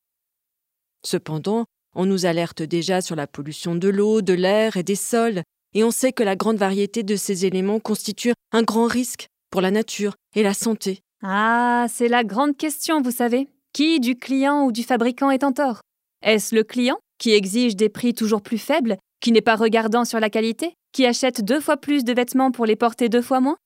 Cependant, 1.05 1.67
on 1.95 2.07
nous 2.07 2.27
alerte 2.27 2.63
déjà 2.63 3.01
sur 3.01 3.17
la 3.17 3.27
pollution 3.27 3.75
de 3.75 3.89
l'eau, 3.89 4.21
de 4.23 4.33
l'air 4.33 4.77
et 4.77 4.83
des 4.83 4.97
sols, 4.97 5.43
et 5.75 5.85
on 5.85 5.91
sait 5.91 6.13
que 6.13 6.23
la 6.23 6.37
grande 6.37 6.57
variété 6.57 7.03
de 7.03 7.17
ces 7.17 7.47
éléments 7.47 7.81
constitue 7.81 8.33
un 8.53 8.63
grand 8.63 8.87
risque 8.87 9.27
pour 9.51 9.61
la 9.61 9.71
nature 9.71 10.15
et 10.35 10.43
la 10.43 10.55
santé. 10.55 11.01
Ah, 11.23 11.87
c'est 11.89 12.09
la 12.09 12.25
grande 12.25 12.57
question, 12.57 13.03
vous 13.03 13.11
savez. 13.11 13.49
Qui 13.73 14.01
du 14.01 14.17
client 14.17 14.65
ou 14.65 14.73
du 14.73 14.83
fabricant 14.83 15.31
est 15.31 15.45
en 15.45 15.53
tort? 15.53 15.81
Est-ce 16.23 16.55
le 16.55 16.65
client, 16.65 16.99
qui 17.19 17.33
exige 17.33 17.77
des 17.77 17.89
prix 17.89 18.15
toujours 18.15 18.43
plus 18.43 18.59
faibles, 18.59 18.97
qui 19.21 19.33
n'est 19.33 19.41
pas 19.41 19.57
regardant 19.57 20.05
sur 20.05 20.21
la 20.21 20.31
qualité, 20.31 20.75
qui 20.93 21.07
achète 21.07 21.45
deux 21.45 21.61
fois 21.61 21.77
plus 21.77 22.05
de 22.05 22.13
vêtements 22.13 22.51
pour 22.51 22.67
les 22.67 22.77
porter 22.77 23.09
deux 23.09 23.23
fois 23.23 23.41
moins? 23.41 23.57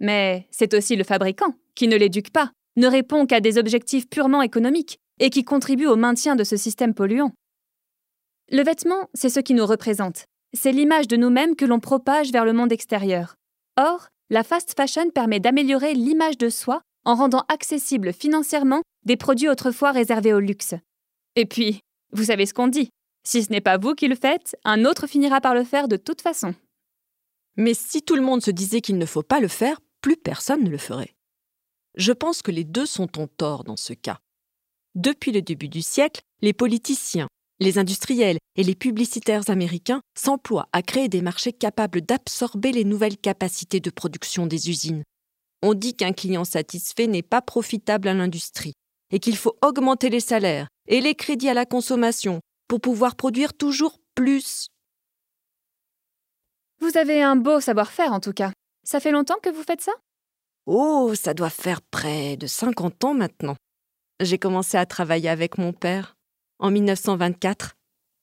Mais 0.00 0.46
c'est 0.50 0.74
aussi 0.74 0.96
le 0.96 1.04
fabricant, 1.04 1.54
qui 1.74 1.88
ne 1.88 1.96
l'éduque 1.96 2.30
pas, 2.30 2.50
ne 2.76 2.86
répond 2.86 3.26
qu'à 3.26 3.40
des 3.40 3.58
objectifs 3.58 4.08
purement 4.08 4.42
économiques, 4.42 4.98
et 5.18 5.30
qui 5.30 5.44
contribue 5.44 5.86
au 5.86 5.96
maintien 5.96 6.36
de 6.36 6.44
ce 6.44 6.56
système 6.56 6.94
polluant. 6.94 7.32
Le 8.50 8.62
vêtement, 8.62 9.08
c'est 9.14 9.30
ce 9.30 9.40
qui 9.40 9.54
nous 9.54 9.66
représente. 9.66 10.24
C'est 10.52 10.72
l'image 10.72 11.08
de 11.08 11.16
nous-mêmes 11.16 11.56
que 11.56 11.64
l'on 11.64 11.80
propage 11.80 12.30
vers 12.30 12.44
le 12.44 12.52
monde 12.52 12.72
extérieur. 12.72 13.34
Or, 13.78 14.08
la 14.30 14.44
fast 14.44 14.74
fashion 14.76 15.10
permet 15.10 15.40
d'améliorer 15.40 15.94
l'image 15.94 16.38
de 16.38 16.48
soi 16.48 16.82
en 17.04 17.14
rendant 17.14 17.44
accessibles 17.48 18.12
financièrement 18.12 18.82
des 19.04 19.16
produits 19.16 19.48
autrefois 19.48 19.92
réservés 19.92 20.34
au 20.34 20.40
luxe. 20.40 20.74
Et 21.36 21.46
puis, 21.46 21.80
vous 22.12 22.24
savez 22.24 22.46
ce 22.46 22.54
qu'on 22.54 22.68
dit, 22.68 22.90
si 23.26 23.42
ce 23.42 23.50
n'est 23.50 23.60
pas 23.60 23.78
vous 23.78 23.94
qui 23.94 24.08
le 24.08 24.14
faites, 24.14 24.56
un 24.64 24.84
autre 24.84 25.06
finira 25.06 25.40
par 25.40 25.54
le 25.54 25.64
faire 25.64 25.88
de 25.88 25.96
toute 25.96 26.22
façon. 26.22 26.54
Mais 27.56 27.74
si 27.74 28.02
tout 28.02 28.14
le 28.14 28.22
monde 28.22 28.42
se 28.42 28.50
disait 28.50 28.80
qu'il 28.80 28.98
ne 28.98 29.06
faut 29.06 29.22
pas 29.22 29.40
le 29.40 29.48
faire, 29.48 29.80
plus 30.00 30.16
personne 30.16 30.62
ne 30.62 30.70
le 30.70 30.78
ferait. 30.78 31.14
Je 31.96 32.12
pense 32.12 32.42
que 32.42 32.50
les 32.50 32.64
deux 32.64 32.86
sont 32.86 33.18
en 33.18 33.26
tort 33.26 33.64
dans 33.64 33.76
ce 33.76 33.94
cas. 33.94 34.20
Depuis 34.94 35.32
le 35.32 35.42
début 35.42 35.68
du 35.68 35.82
siècle, 35.82 36.20
les 36.42 36.52
politiciens, 36.52 37.28
les 37.58 37.78
industriels 37.78 38.38
et 38.54 38.62
les 38.62 38.74
publicitaires 38.74 39.48
américains 39.48 40.00
s'emploient 40.16 40.68
à 40.72 40.82
créer 40.82 41.08
des 41.08 41.22
marchés 41.22 41.52
capables 41.52 42.02
d'absorber 42.02 42.70
les 42.70 42.84
nouvelles 42.84 43.16
capacités 43.16 43.80
de 43.80 43.90
production 43.90 44.46
des 44.46 44.70
usines. 44.70 45.02
On 45.62 45.74
dit 45.74 45.94
qu'un 45.94 46.12
client 46.12 46.44
satisfait 46.44 47.06
n'est 47.06 47.22
pas 47.22 47.42
profitable 47.42 48.08
à 48.08 48.14
l'industrie 48.14 48.74
et 49.10 49.18
qu'il 49.18 49.36
faut 49.36 49.56
augmenter 49.62 50.10
les 50.10 50.20
salaires 50.20 50.68
et 50.88 51.00
les 51.00 51.14
crédits 51.14 51.48
à 51.48 51.54
la 51.54 51.66
consommation 51.66 52.40
pour 52.68 52.80
pouvoir 52.80 53.16
produire 53.16 53.54
toujours 53.54 53.98
plus. 54.14 54.68
Vous 56.80 56.96
avez 56.96 57.22
un 57.22 57.36
beau 57.36 57.60
savoir-faire 57.60 58.12
en 58.12 58.20
tout 58.20 58.32
cas. 58.32 58.52
Ça 58.84 59.00
fait 59.00 59.10
longtemps 59.10 59.38
que 59.42 59.50
vous 59.50 59.62
faites 59.62 59.80
ça? 59.80 59.92
Oh, 60.66 61.14
ça 61.14 61.34
doit 61.34 61.50
faire 61.50 61.80
près 61.82 62.36
de 62.36 62.46
50 62.46 63.04
ans 63.04 63.14
maintenant. 63.14 63.56
J'ai 64.20 64.38
commencé 64.38 64.76
à 64.76 64.86
travailler 64.86 65.28
avec 65.28 65.58
mon 65.58 65.72
père 65.72 66.16
en 66.58 66.70
1924. 66.70 67.74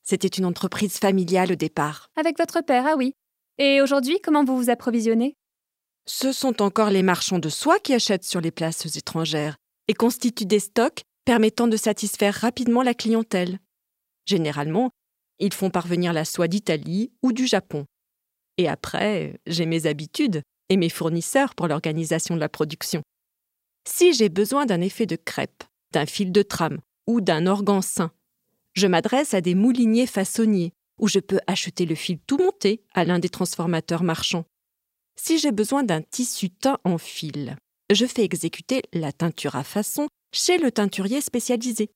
C'était 0.03 0.27
une 0.27 0.45
entreprise 0.45 0.97
familiale 0.97 1.53
au 1.53 1.55
départ. 1.55 2.09
Avec 2.15 2.37
votre 2.37 2.61
père, 2.61 2.85
ah 2.87 2.95
oui. 2.97 3.13
Et 3.57 3.81
aujourd'hui, 3.81 4.19
comment 4.21 4.43
vous 4.43 4.57
vous 4.57 4.69
approvisionnez? 4.69 5.35
Ce 6.05 6.31
sont 6.33 6.61
encore 6.61 6.89
les 6.89 7.03
marchands 7.03 7.39
de 7.39 7.49
soie 7.49 7.79
qui 7.79 7.93
achètent 7.93 8.25
sur 8.25 8.41
les 8.41 8.51
places 8.51 8.97
étrangères 8.97 9.55
et 9.87 9.93
constituent 9.93 10.45
des 10.45 10.59
stocks 10.59 11.03
permettant 11.25 11.67
de 11.67 11.77
satisfaire 11.77 12.35
rapidement 12.35 12.83
la 12.83 12.93
clientèle. 12.93 13.59
Généralement, 14.25 14.91
ils 15.39 15.53
font 15.53 15.69
parvenir 15.69 16.13
la 16.13 16.25
soie 16.25 16.47
d'Italie 16.47 17.11
ou 17.21 17.33
du 17.33 17.47
Japon. 17.47 17.85
Et 18.57 18.67
après, 18.67 19.39
j'ai 19.47 19.65
mes 19.65 19.85
habitudes 19.85 20.41
et 20.69 20.77
mes 20.77 20.89
fournisseurs 20.89 21.55
pour 21.55 21.67
l'organisation 21.67 22.35
de 22.35 22.39
la 22.39 22.49
production. 22.49 23.01
Si 23.87 24.13
j'ai 24.13 24.29
besoin 24.29 24.65
d'un 24.65 24.81
effet 24.81 25.05
de 25.05 25.15
crêpe, 25.15 25.63
d'un 25.91 26.05
fil 26.05 26.31
de 26.31 26.41
trame 26.41 26.79
ou 27.07 27.19
d'un 27.19 27.47
organ 27.47 27.81
sain, 27.81 28.11
je 28.73 28.87
m'adresse 28.87 29.33
à 29.33 29.41
des 29.41 29.55
mouliniers 29.55 30.07
façonniers, 30.07 30.73
où 30.99 31.07
je 31.07 31.19
peux 31.19 31.39
acheter 31.47 31.85
le 31.85 31.95
fil 31.95 32.19
tout 32.19 32.37
monté 32.37 32.83
à 32.93 33.03
l'un 33.03 33.19
des 33.19 33.29
transformateurs 33.29 34.03
marchands. 34.03 34.45
Si 35.15 35.37
j'ai 35.37 35.51
besoin 35.51 35.83
d'un 35.83 36.01
tissu 36.01 36.49
teint 36.49 36.79
en 36.83 36.97
fil, 36.97 37.55
je 37.89 38.05
fais 38.05 38.23
exécuter 38.23 38.81
la 38.93 39.11
teinture 39.11 39.55
à 39.55 39.63
façon 39.63 40.07
chez 40.31 40.57
le 40.57 40.71
teinturier 40.71 41.21
spécialisé. 41.21 41.89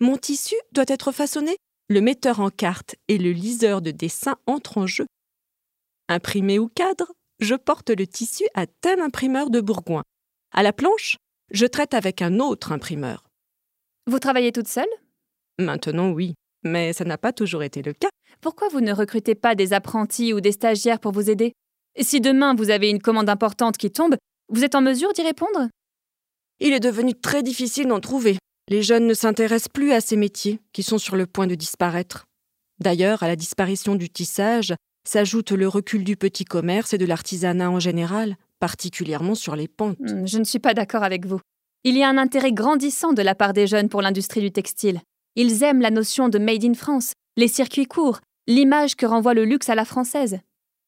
Mon 0.00 0.16
tissu 0.16 0.54
doit 0.72 0.84
être 0.88 1.12
façonné, 1.12 1.56
le 1.88 2.00
metteur 2.00 2.40
en 2.40 2.50
carte 2.50 2.96
et 3.08 3.18
le 3.18 3.32
liseur 3.32 3.82
de 3.82 3.90
dessin 3.90 4.36
entrent 4.46 4.78
en 4.78 4.86
jeu. 4.86 5.06
Imprimé 6.08 6.58
ou 6.58 6.68
cadre, 6.68 7.12
je 7.40 7.54
porte 7.54 7.90
le 7.90 8.06
tissu 8.06 8.44
à 8.54 8.66
tel 8.66 9.00
imprimeur 9.00 9.50
de 9.50 9.60
Bourgoin. 9.60 10.02
À 10.52 10.62
la 10.62 10.72
planche, 10.72 11.16
je 11.50 11.66
traite 11.66 11.94
avec 11.94 12.22
un 12.22 12.40
autre 12.40 12.72
imprimeur. 12.72 13.24
Vous 14.06 14.18
travaillez 14.18 14.52
toute 14.52 14.68
seule? 14.68 14.88
Maintenant, 15.58 16.10
oui, 16.10 16.34
mais 16.64 16.92
ça 16.92 17.04
n'a 17.04 17.18
pas 17.18 17.32
toujours 17.32 17.62
été 17.62 17.82
le 17.82 17.92
cas. 17.92 18.08
Pourquoi 18.40 18.68
vous 18.68 18.80
ne 18.80 18.92
recrutez 18.92 19.34
pas 19.34 19.54
des 19.54 19.72
apprentis 19.72 20.32
ou 20.32 20.40
des 20.40 20.52
stagiaires 20.52 21.00
pour 21.00 21.12
vous 21.12 21.30
aider? 21.30 21.52
Si 22.00 22.20
demain 22.20 22.54
vous 22.54 22.70
avez 22.70 22.88
une 22.88 23.02
commande 23.02 23.28
importante 23.28 23.76
qui 23.76 23.90
tombe, 23.90 24.16
vous 24.50 24.64
êtes 24.64 24.74
en 24.74 24.80
mesure 24.80 25.12
d'y 25.12 25.22
répondre? 25.22 25.68
Il 26.60 26.72
est 26.72 26.80
devenu 26.80 27.14
très 27.14 27.42
difficile 27.42 27.86
d'en 27.86 28.00
trouver. 28.00 28.36
Les 28.68 28.82
jeunes 28.82 29.06
ne 29.06 29.14
s'intéressent 29.14 29.68
plus 29.72 29.92
à 29.92 30.00
ces 30.00 30.16
métiers 30.16 30.60
qui 30.72 30.82
sont 30.82 30.98
sur 30.98 31.16
le 31.16 31.26
point 31.26 31.46
de 31.46 31.54
disparaître. 31.54 32.26
D'ailleurs, 32.78 33.22
à 33.22 33.28
la 33.28 33.36
disparition 33.36 33.94
du 33.94 34.10
tissage 34.10 34.74
s'ajoute 35.06 35.52
le 35.52 35.66
recul 35.68 36.04
du 36.04 36.16
petit 36.16 36.44
commerce 36.44 36.92
et 36.92 36.98
de 36.98 37.06
l'artisanat 37.06 37.70
en 37.70 37.80
général, 37.80 38.36
particulièrement 38.58 39.34
sur 39.34 39.56
les 39.56 39.68
pentes. 39.68 39.98
Hmm, 39.98 40.26
Je 40.26 40.38
ne 40.38 40.44
suis 40.44 40.58
pas 40.58 40.74
d'accord 40.74 41.02
avec 41.02 41.26
vous. 41.26 41.40
Il 41.84 41.96
y 41.96 42.02
a 42.02 42.08
un 42.08 42.18
intérêt 42.18 42.52
grandissant 42.52 43.12
de 43.12 43.22
la 43.22 43.34
part 43.34 43.54
des 43.54 43.66
jeunes 43.66 43.88
pour 43.88 44.02
l'industrie 44.02 44.42
du 44.42 44.52
textile. 44.52 45.00
Ils 45.36 45.62
aiment 45.62 45.80
la 45.80 45.90
notion 45.90 46.28
de 46.28 46.38
Made 46.38 46.64
in 46.64 46.74
France, 46.74 47.14
les 47.36 47.48
circuits 47.48 47.86
courts, 47.86 48.20
l'image 48.46 48.96
que 48.96 49.06
renvoie 49.06 49.34
le 49.34 49.44
luxe 49.44 49.70
à 49.70 49.74
la 49.74 49.84
française. 49.84 50.40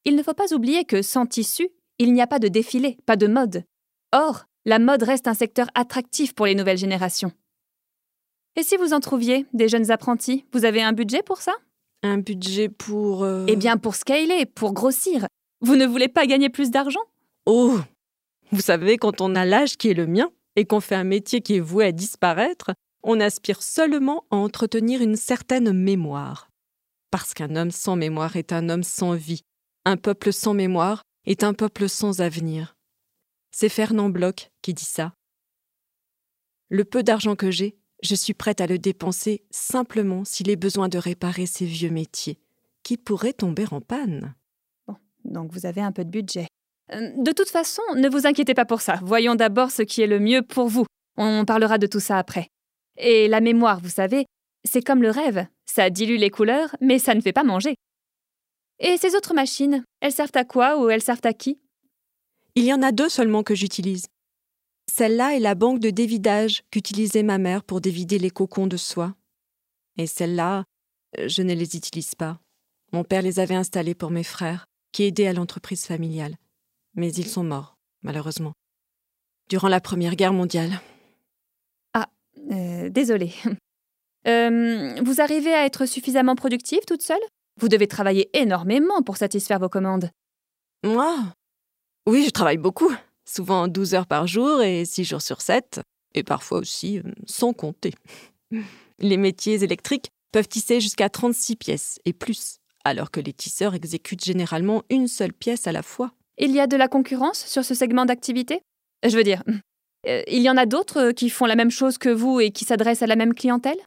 Il 0.05 0.17
ne 0.17 0.23
faut 0.23 0.35
pas 0.35 0.53
oublier 0.53 0.85
que 0.85 1.01
sans 1.01 1.27
tissu, 1.27 1.69
il 2.03 2.13
n'y 2.13 2.21
a 2.23 2.27
pas 2.27 2.39
de 2.39 2.49
défilé, 2.49 2.99
pas 3.07 3.17
de 3.17 3.27
mode. 3.27 3.65
Or, 4.13 4.45
la 4.65 4.79
mode 4.79 5.03
reste 5.03 5.29
un 5.29 5.35
secteur 5.35 5.69
attractif 5.75 6.35
pour 6.35 6.47
les 6.47 6.55
nouvelles 6.55 6.79
générations. 6.79 7.33
Et 8.57 8.63
si 8.63 8.77
vous 8.77 8.93
en 8.93 9.01
trouviez, 9.01 9.47
des 9.53 9.69
jeunes 9.69 9.91
apprentis, 9.91 10.45
vous 10.53 10.65
avez 10.65 10.83
un 10.83 10.93
budget 10.93 11.23
pour 11.23 11.39
ça? 11.39 11.53
Un 12.03 12.19
budget 12.19 12.69
pour... 12.69 13.23
euh, 13.23 13.47
Eh 13.49 13.57
bien, 13.57 13.77
pour 13.77 13.95
scaler, 13.95 14.45
pour 14.47 14.73
grossir. 14.75 15.27
Vous 15.61 15.77
ne 15.77 15.87
voulez 15.87 16.09
pas 16.09 16.27
gagner 16.27 16.49
plus 16.51 16.71
d'argent? 16.71 17.01
Oh 17.47 17.79
Vous 18.51 18.61
savez, 18.61 18.99
quand 18.99 19.21
on 19.21 19.35
a 19.35 19.45
l'âge 19.45 19.77
qui 19.77 19.89
est 19.89 19.95
le 19.95 20.07
mien 20.07 20.31
et 20.57 20.65
qu'on 20.65 20.81
fait 20.81 20.97
un 20.97 21.05
métier 21.05 21.41
qui 21.41 21.57
est 21.57 21.61
voué 21.61 21.87
à 21.87 21.93
disparaître, 21.93 22.73
on 23.05 23.21
aspire 23.21 23.63
seulement 23.63 24.25
à 24.31 24.37
entretenir 24.37 25.01
une 25.01 25.17
certaine 25.17 25.73
mémoire. 25.73 26.49
Parce 27.11 27.35
qu'un 27.35 27.57
homme 27.57 27.71
sans 27.71 27.97
mémoire 27.97 28.37
est 28.37 28.53
un 28.53 28.69
homme 28.69 28.83
sans 28.83 29.13
vie. 29.15 29.43
Un 29.85 29.97
peuple 29.97 30.33
sans 30.33 30.55
mémoire 30.55 31.03
est 31.27 31.45
un 31.45 31.55
peuple 31.55 31.89
sans 31.89 32.21
avenir. 32.21 32.77
C'est 33.51 33.69
Fernand 33.69 34.09
Bloch 34.09 34.51
qui 34.63 34.75
dit 34.75 34.85
ça. 34.85 35.15
Le 36.69 36.85
peu 36.85 37.03
d'argent 37.03 37.37
que 37.37 37.51
j'ai, 37.51 37.77
je 38.03 38.15
suis 38.15 38.35
prête 38.35 38.61
à 38.61 38.67
le 38.67 38.79
dépenser 38.79 39.45
simplement 39.51 40.25
s'il 40.25 40.51
est 40.51 40.57
besoin 40.57 40.89
de 40.89 40.99
réparer 40.99 41.47
ces 41.47 41.67
vieux 41.67 41.91
métiers 41.91 42.39
qui 42.83 42.97
pourraient 42.97 43.33
tomber 43.33 43.67
en 43.71 43.81
panne? 43.81 44.35
Donc 45.25 45.53
vous 45.53 45.67
avez 45.67 45.81
un 45.81 45.93
peu 45.93 46.05
de 46.05 46.11
budget. 46.11 46.49
Euh, 46.93 47.13
De 47.17 47.33
toute 47.33 47.49
façon, 47.49 47.83
ne 47.95 48.09
vous 48.09 48.27
inquiétez 48.27 48.55
pas 48.55 48.65
pour 48.65 48.81
ça. 48.81 48.99
Voyons 49.03 49.35
d'abord 49.35 49.71
ce 49.71 49.83
qui 49.83 50.03
est 50.03 50.07
le 50.07 50.19
mieux 50.19 50.43
pour 50.43 50.69
vous. 50.69 50.85
On 51.17 51.45
parlera 51.45 51.79
de 51.79 51.87
tout 51.87 52.01
ça 52.01 52.19
après. 52.19 52.49
Et 52.97 53.29
la 53.29 53.41
mémoire, 53.41 53.81
vous 53.81 53.89
savez, 53.89 54.27
c'est 54.65 54.83
comme 54.83 55.03
le 55.03 55.11
rêve. 55.11 55.47
Ça 55.67 55.91
dilue 55.91 56.17
les 56.17 56.31
couleurs, 56.31 56.75
mais 56.81 56.99
ça 56.99 57.15
ne 57.15 57.21
fait 57.21 57.33
pas 57.33 57.45
manger. 57.45 57.75
Et 58.83 58.99
ces 58.99 59.15
autres 59.15 59.33
machines, 59.33 59.85
elles 60.01 60.13
servent 60.13 60.31
à 60.35 60.45
quoi 60.45 60.79
ou 60.79 60.91
elles 60.91 61.03
servent 61.03 61.21
à 61.25 61.33
qui? 61.33 61.59
Il 62.57 62.65
y 62.65 62.73
en 62.75 62.83
a 62.83 62.93
deux 62.93 63.09
seulement 63.09 63.43
que 63.43 63.55
j'utilise. 63.55 64.07
Celle-là 64.91 65.37
est 65.37 65.41
la 65.41 65.55
banque 65.55 65.79
de 65.79 65.91
dévidage 65.91 66.65
qu'utilisait 66.71 67.23
ma 67.23 67.39
mère 67.39 67.63
pour 67.63 67.81
dévider 67.81 68.19
les 68.19 68.31
cocons 68.31 68.67
de 68.67 68.77
soie. 68.77 69.15
Et 69.97 70.07
celle-là, 70.07 70.65
euh, 71.19 71.29
je 71.29 71.43
ne 71.43 71.55
les 71.55 71.77
utilise 71.77 72.15
pas. 72.15 72.41
Mon 72.93 73.05
père 73.05 73.23
les 73.23 73.39
avait 73.39 73.55
installées 73.55 73.95
pour 73.95 74.11
mes 74.11 74.25
frères, 74.25 74.67
qui 74.91 75.05
aidaient 75.05 75.29
à 75.29 75.33
l'entreprise 75.33 75.87
familiale. 75.87 76.37
Mais 76.95 77.11
ils 77.13 77.29
sont 77.29 77.45
morts, 77.45 77.77
malheureusement. 78.03 78.53
Durant 79.49 79.69
la 79.69 79.81
Première 79.81 80.17
Guerre 80.17 80.35
mondiale. 80.35 80.81
Euh, 82.51 82.89
Désolée. 82.89 83.33
Euh, 84.29 84.95
vous 85.03 85.21
arrivez 85.21 85.53
à 85.53 85.67
être 85.67 85.85
suffisamment 85.85 86.37
productive 86.37 86.79
toute 86.87 87.03
seule? 87.03 87.19
Vous 87.61 87.69
devez 87.69 87.87
travailler 87.87 88.31
énormément 88.37 89.03
pour 89.03 89.17
satisfaire 89.17 89.59
vos 89.59 89.69
commandes. 89.69 90.11
Moi? 90.85 91.17
Oui, 92.07 92.25
je 92.25 92.31
travaille 92.31 92.59
beaucoup. 92.59 92.93
Souvent 93.25 93.69
12 93.69 93.95
heures 93.95 94.07
par 94.07 94.27
jour 94.27 94.63
et 94.63 94.85
6 94.85 95.05
jours 95.05 95.23
sur 95.23 95.41
7. 95.41 95.81
Et 96.15 96.23
parfois 96.23 96.59
aussi 96.59 96.99
euh, 96.99 97.03
sans 97.27 97.53
compter. 97.53 97.95
Les 98.99 99.17
métiers 99.17 99.63
électriques 99.63 100.11
peuvent 100.33 100.49
tisser 100.49 100.81
jusqu'à 100.81 101.09
36 101.09 101.57
pièces 101.57 101.99
et 102.05 102.13
plus, 102.13 102.59
alors 102.85 103.11
que 103.11 103.21
les 103.21 103.33
tisseurs 103.33 103.75
exécutent 103.75 104.25
généralement 104.25 104.83
une 104.91 105.09
seule 105.09 105.33
pièce 105.33 105.67
à 105.67 105.73
la 105.73 105.83
fois. 105.83 106.13
Il 106.39 106.53
y 106.53 106.61
a 106.61 106.67
de 106.67 106.77
la 106.77 106.89
concurrence 106.89 107.45
sur 107.45 107.65
ce 107.65 107.75
segment 107.75 108.07
d'activité? 108.07 108.63
Je 109.07 109.17
veux 109.17 109.25
dire, 109.25 109.43
euh, 110.09 110.23
il 110.27 110.43
y 110.43 110.51
en 110.51 110.57
a 110.57 110.67
d'autres 110.67 111.13
qui 111.13 111.31
font 111.31 111.47
la 111.47 111.57
même 111.57 111.71
chose 111.71 111.99
que 111.99 112.09
vous 112.09 112.41
et 112.41 112.51
qui 112.51 112.65
s'adressent 112.65 113.03
à 113.03 113.07
la 113.07 113.17
même 113.17 113.35
clientèle? 113.35 113.79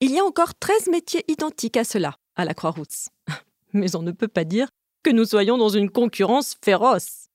Il 0.00 0.12
y 0.12 0.18
a 0.18 0.24
encore 0.24 0.54
13 0.54 0.88
métiers 0.88 1.24
identiques 1.28 1.76
à 1.76 1.84
cela, 1.84 2.14
à 2.38 2.46
la 2.46 2.54
Croix-Rousse. 2.54 3.10
Mais 3.74 3.94
on 3.94 4.02
ne 4.02 4.12
peut 4.12 4.28
pas 4.28 4.44
dire 4.44 4.68
que 5.02 5.10
nous 5.10 5.26
soyons 5.26 5.58
dans 5.58 5.68
une 5.68 5.90
concurrence 5.90 6.56
féroce. 6.64 7.28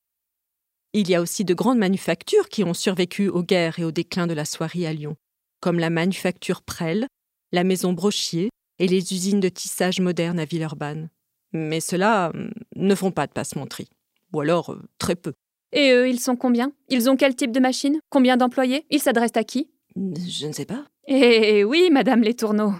Il 0.93 1.09
y 1.09 1.15
a 1.15 1.21
aussi 1.21 1.45
de 1.45 1.53
grandes 1.53 1.77
manufactures 1.77 2.49
qui 2.49 2.63
ont 2.63 2.73
survécu 2.73 3.27
aux 3.27 3.43
guerres 3.43 3.79
et 3.79 3.83
au 3.83 3.91
déclin 3.91 4.27
de 4.27 4.33
la 4.33 4.45
soierie 4.45 4.87
à 4.87 4.93
Lyon, 4.93 5.15
comme 5.59 5.79
la 5.79 5.89
manufacture 5.89 6.61
Prel, 6.61 7.07
la 7.51 7.63
maison 7.63 7.93
Brochier 7.93 8.49
et 8.79 8.87
les 8.87 9.13
usines 9.13 9.39
de 9.39 9.49
tissage 9.49 9.99
moderne 9.99 10.39
à 10.39 10.45
Villeurbanne. 10.45 11.09
Mais 11.51 11.79
ceux-là 11.79 12.31
hum, 12.33 12.51
ne 12.75 12.95
font 12.95 13.11
pas 13.11 13.27
de 13.27 13.31
passementerie, 13.31 13.89
ou 14.31 14.41
alors 14.41 14.71
euh, 14.71 14.81
très 14.97 15.15
peu. 15.15 15.33
Et 15.71 15.91
eux, 15.91 16.07
ils 16.07 16.19
sont 16.19 16.35
combien? 16.35 16.71
Ils 16.89 17.09
ont 17.09 17.15
quel 17.15 17.35
type 17.35 17.51
de 17.51 17.59
machine? 17.59 17.99
Combien 18.09 18.37
d'employés? 18.37 18.85
Ils 18.91 19.01
s'adressent 19.01 19.35
à 19.35 19.43
qui? 19.43 19.69
Je 19.95 20.47
ne 20.47 20.53
sais 20.53 20.65
pas. 20.65 20.85
Eh 21.07 21.63
oui, 21.63 21.89
Madame 21.91 22.21
Les 22.21 22.35
Tourneaux. 22.35 22.73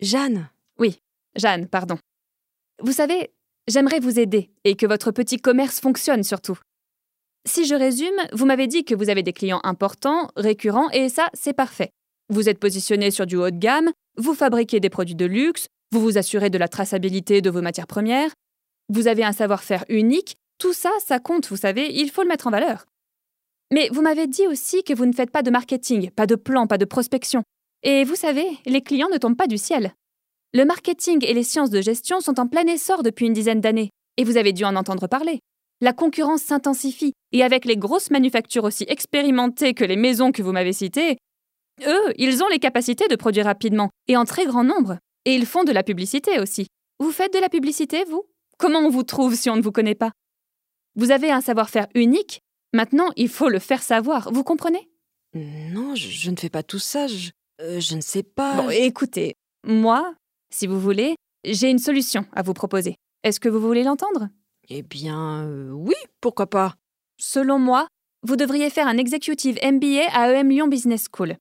Jeanne 0.00 0.48
Jeanne, 1.36 1.66
pardon. 1.66 1.98
Vous 2.80 2.92
savez, 2.92 3.32
j'aimerais 3.68 4.00
vous 4.00 4.18
aider 4.18 4.50
et 4.64 4.76
que 4.76 4.86
votre 4.86 5.10
petit 5.10 5.38
commerce 5.38 5.80
fonctionne 5.80 6.24
surtout. 6.24 6.58
Si 7.44 7.64
je 7.64 7.74
résume, 7.74 8.14
vous 8.32 8.46
m'avez 8.46 8.66
dit 8.66 8.84
que 8.84 8.94
vous 8.94 9.10
avez 9.10 9.22
des 9.22 9.32
clients 9.32 9.60
importants, 9.64 10.28
récurrents, 10.36 10.90
et 10.90 11.08
ça, 11.08 11.28
c'est 11.34 11.52
parfait. 11.52 11.90
Vous 12.28 12.48
êtes 12.48 12.60
positionné 12.60 13.10
sur 13.10 13.26
du 13.26 13.36
haut 13.36 13.50
de 13.50 13.58
gamme, 13.58 13.90
vous 14.16 14.34
fabriquez 14.34 14.78
des 14.78 14.90
produits 14.90 15.16
de 15.16 15.26
luxe, 15.26 15.66
vous 15.90 16.00
vous 16.00 16.18
assurez 16.18 16.50
de 16.50 16.58
la 16.58 16.68
traçabilité 16.68 17.40
de 17.40 17.50
vos 17.50 17.60
matières 17.60 17.88
premières, 17.88 18.30
vous 18.88 19.08
avez 19.08 19.24
un 19.24 19.32
savoir-faire 19.32 19.84
unique, 19.88 20.36
tout 20.58 20.72
ça, 20.72 20.90
ça 21.04 21.18
compte, 21.18 21.48
vous 21.48 21.56
savez, 21.56 21.92
il 21.92 22.10
faut 22.10 22.22
le 22.22 22.28
mettre 22.28 22.46
en 22.46 22.50
valeur. 22.50 22.86
Mais 23.72 23.88
vous 23.92 24.02
m'avez 24.02 24.26
dit 24.26 24.46
aussi 24.46 24.84
que 24.84 24.94
vous 24.94 25.06
ne 25.06 25.12
faites 25.12 25.30
pas 25.30 25.42
de 25.42 25.50
marketing, 25.50 26.10
pas 26.10 26.26
de 26.26 26.36
plan, 26.36 26.66
pas 26.66 26.78
de 26.78 26.84
prospection. 26.84 27.42
Et 27.82 28.04
vous 28.04 28.16
savez, 28.16 28.46
les 28.66 28.82
clients 28.82 29.08
ne 29.10 29.18
tombent 29.18 29.36
pas 29.36 29.46
du 29.46 29.58
ciel. 29.58 29.94
Le 30.54 30.66
marketing 30.66 31.24
et 31.24 31.32
les 31.32 31.44
sciences 31.44 31.70
de 31.70 31.80
gestion 31.80 32.20
sont 32.20 32.38
en 32.38 32.46
plein 32.46 32.66
essor 32.66 33.02
depuis 33.02 33.24
une 33.24 33.32
dizaine 33.32 33.62
d'années, 33.62 33.88
et 34.18 34.24
vous 34.24 34.36
avez 34.36 34.52
dû 34.52 34.64
en 34.64 34.76
entendre 34.76 35.06
parler. 35.06 35.40
La 35.80 35.94
concurrence 35.94 36.42
s'intensifie, 36.42 37.14
et 37.32 37.42
avec 37.42 37.64
les 37.64 37.78
grosses 37.78 38.10
manufactures 38.10 38.64
aussi 38.64 38.84
expérimentées 38.86 39.72
que 39.72 39.84
les 39.84 39.96
maisons 39.96 40.30
que 40.30 40.42
vous 40.42 40.52
m'avez 40.52 40.74
citées, 40.74 41.16
eux, 41.86 42.12
ils 42.18 42.42
ont 42.42 42.48
les 42.48 42.58
capacités 42.58 43.08
de 43.08 43.16
produire 43.16 43.46
rapidement, 43.46 43.88
et 44.08 44.16
en 44.18 44.26
très 44.26 44.44
grand 44.44 44.62
nombre. 44.62 44.98
Et 45.24 45.34
ils 45.34 45.46
font 45.46 45.64
de 45.64 45.72
la 45.72 45.82
publicité 45.82 46.38
aussi. 46.38 46.66
Vous 46.98 47.12
faites 47.12 47.32
de 47.32 47.38
la 47.38 47.48
publicité, 47.48 48.04
vous? 48.04 48.24
Comment 48.58 48.80
on 48.80 48.90
vous 48.90 49.04
trouve 49.04 49.34
si 49.34 49.48
on 49.48 49.56
ne 49.56 49.62
vous 49.62 49.72
connaît 49.72 49.94
pas? 49.94 50.12
Vous 50.96 51.12
avez 51.12 51.30
un 51.30 51.40
savoir-faire 51.40 51.86
unique, 51.94 52.40
maintenant 52.74 53.08
il 53.16 53.30
faut 53.30 53.48
le 53.48 53.58
faire 53.58 53.82
savoir, 53.82 54.30
vous 54.30 54.44
comprenez? 54.44 54.90
Non, 55.34 55.94
je, 55.94 56.08
je 56.08 56.30
ne 56.30 56.36
fais 56.36 56.50
pas 56.50 56.62
tout 56.62 56.78
ça. 56.78 57.06
Je, 57.06 57.30
euh, 57.62 57.80
je 57.80 57.96
ne 57.96 58.02
sais 58.02 58.22
pas. 58.22 58.54
Bon, 58.56 58.68
écoutez, 58.68 59.32
moi, 59.66 60.14
si 60.52 60.66
vous 60.66 60.78
voulez, 60.78 61.16
j'ai 61.44 61.70
une 61.70 61.78
solution 61.78 62.24
à 62.32 62.42
vous 62.42 62.54
proposer. 62.54 62.96
Est-ce 63.24 63.40
que 63.40 63.48
vous 63.48 63.60
voulez 63.60 63.82
l'entendre? 63.82 64.28
Eh 64.68 64.82
bien, 64.82 65.44
euh, 65.44 65.70
oui, 65.70 65.94
pourquoi 66.20 66.48
pas. 66.48 66.74
Selon 67.18 67.58
moi, 67.58 67.88
vous 68.22 68.36
devriez 68.36 68.70
faire 68.70 68.86
un 68.86 68.98
Executive 68.98 69.58
MBA 69.62 70.06
à 70.12 70.30
EM 70.30 70.50
Lyon 70.50 70.68
Business 70.68 71.06
School. 71.12 71.36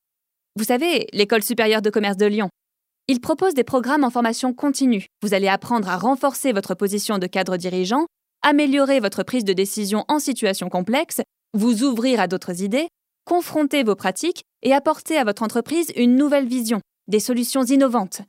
Vous 0.58 0.65
savez, 0.65 1.08
l'école 1.13 1.44
supérieure 1.44 1.82
de 1.82 1.89
commerce 1.89 2.18
de 2.18 2.25
Lyon. 2.25 2.50
Il 3.08 3.22
propose 3.22 3.53
des 3.53 3.63
programmes 3.63 4.03
en 4.03 4.10
formation 4.10 4.53
continue. 4.53 5.06
Vous 5.22 5.34
allez 5.34 5.48
apprendre 5.48 5.89
à 5.89 5.98
renforcer 5.98 6.51
votre 6.53 6.75
position 6.75 7.20
de 7.20 7.27
cadre 7.27 7.58
dirigeant, 7.58 8.06
améliorer 8.41 9.00
votre 9.00 9.24
prise 9.24 9.44
de 9.44 9.53
décision 9.53 10.06
en 10.08 10.20
situation 10.20 10.70
complexe, 10.70 11.22
vous 11.53 11.84
ouvrir 11.84 12.20
à 12.20 12.27
d'autres 12.27 12.62
idées, 12.62 12.88
confronter 13.25 13.84
vos 13.84 13.96
pratiques 13.96 14.44
et 14.63 14.74
apporter 14.74 15.18
à 15.18 15.24
votre 15.24 15.44
entreprise 15.44 15.91
une 15.96 16.15
nouvelle 16.15 16.48
vision, 16.48 16.80
des 17.08 17.20
solutions 17.20 17.63
innovantes. 17.63 18.22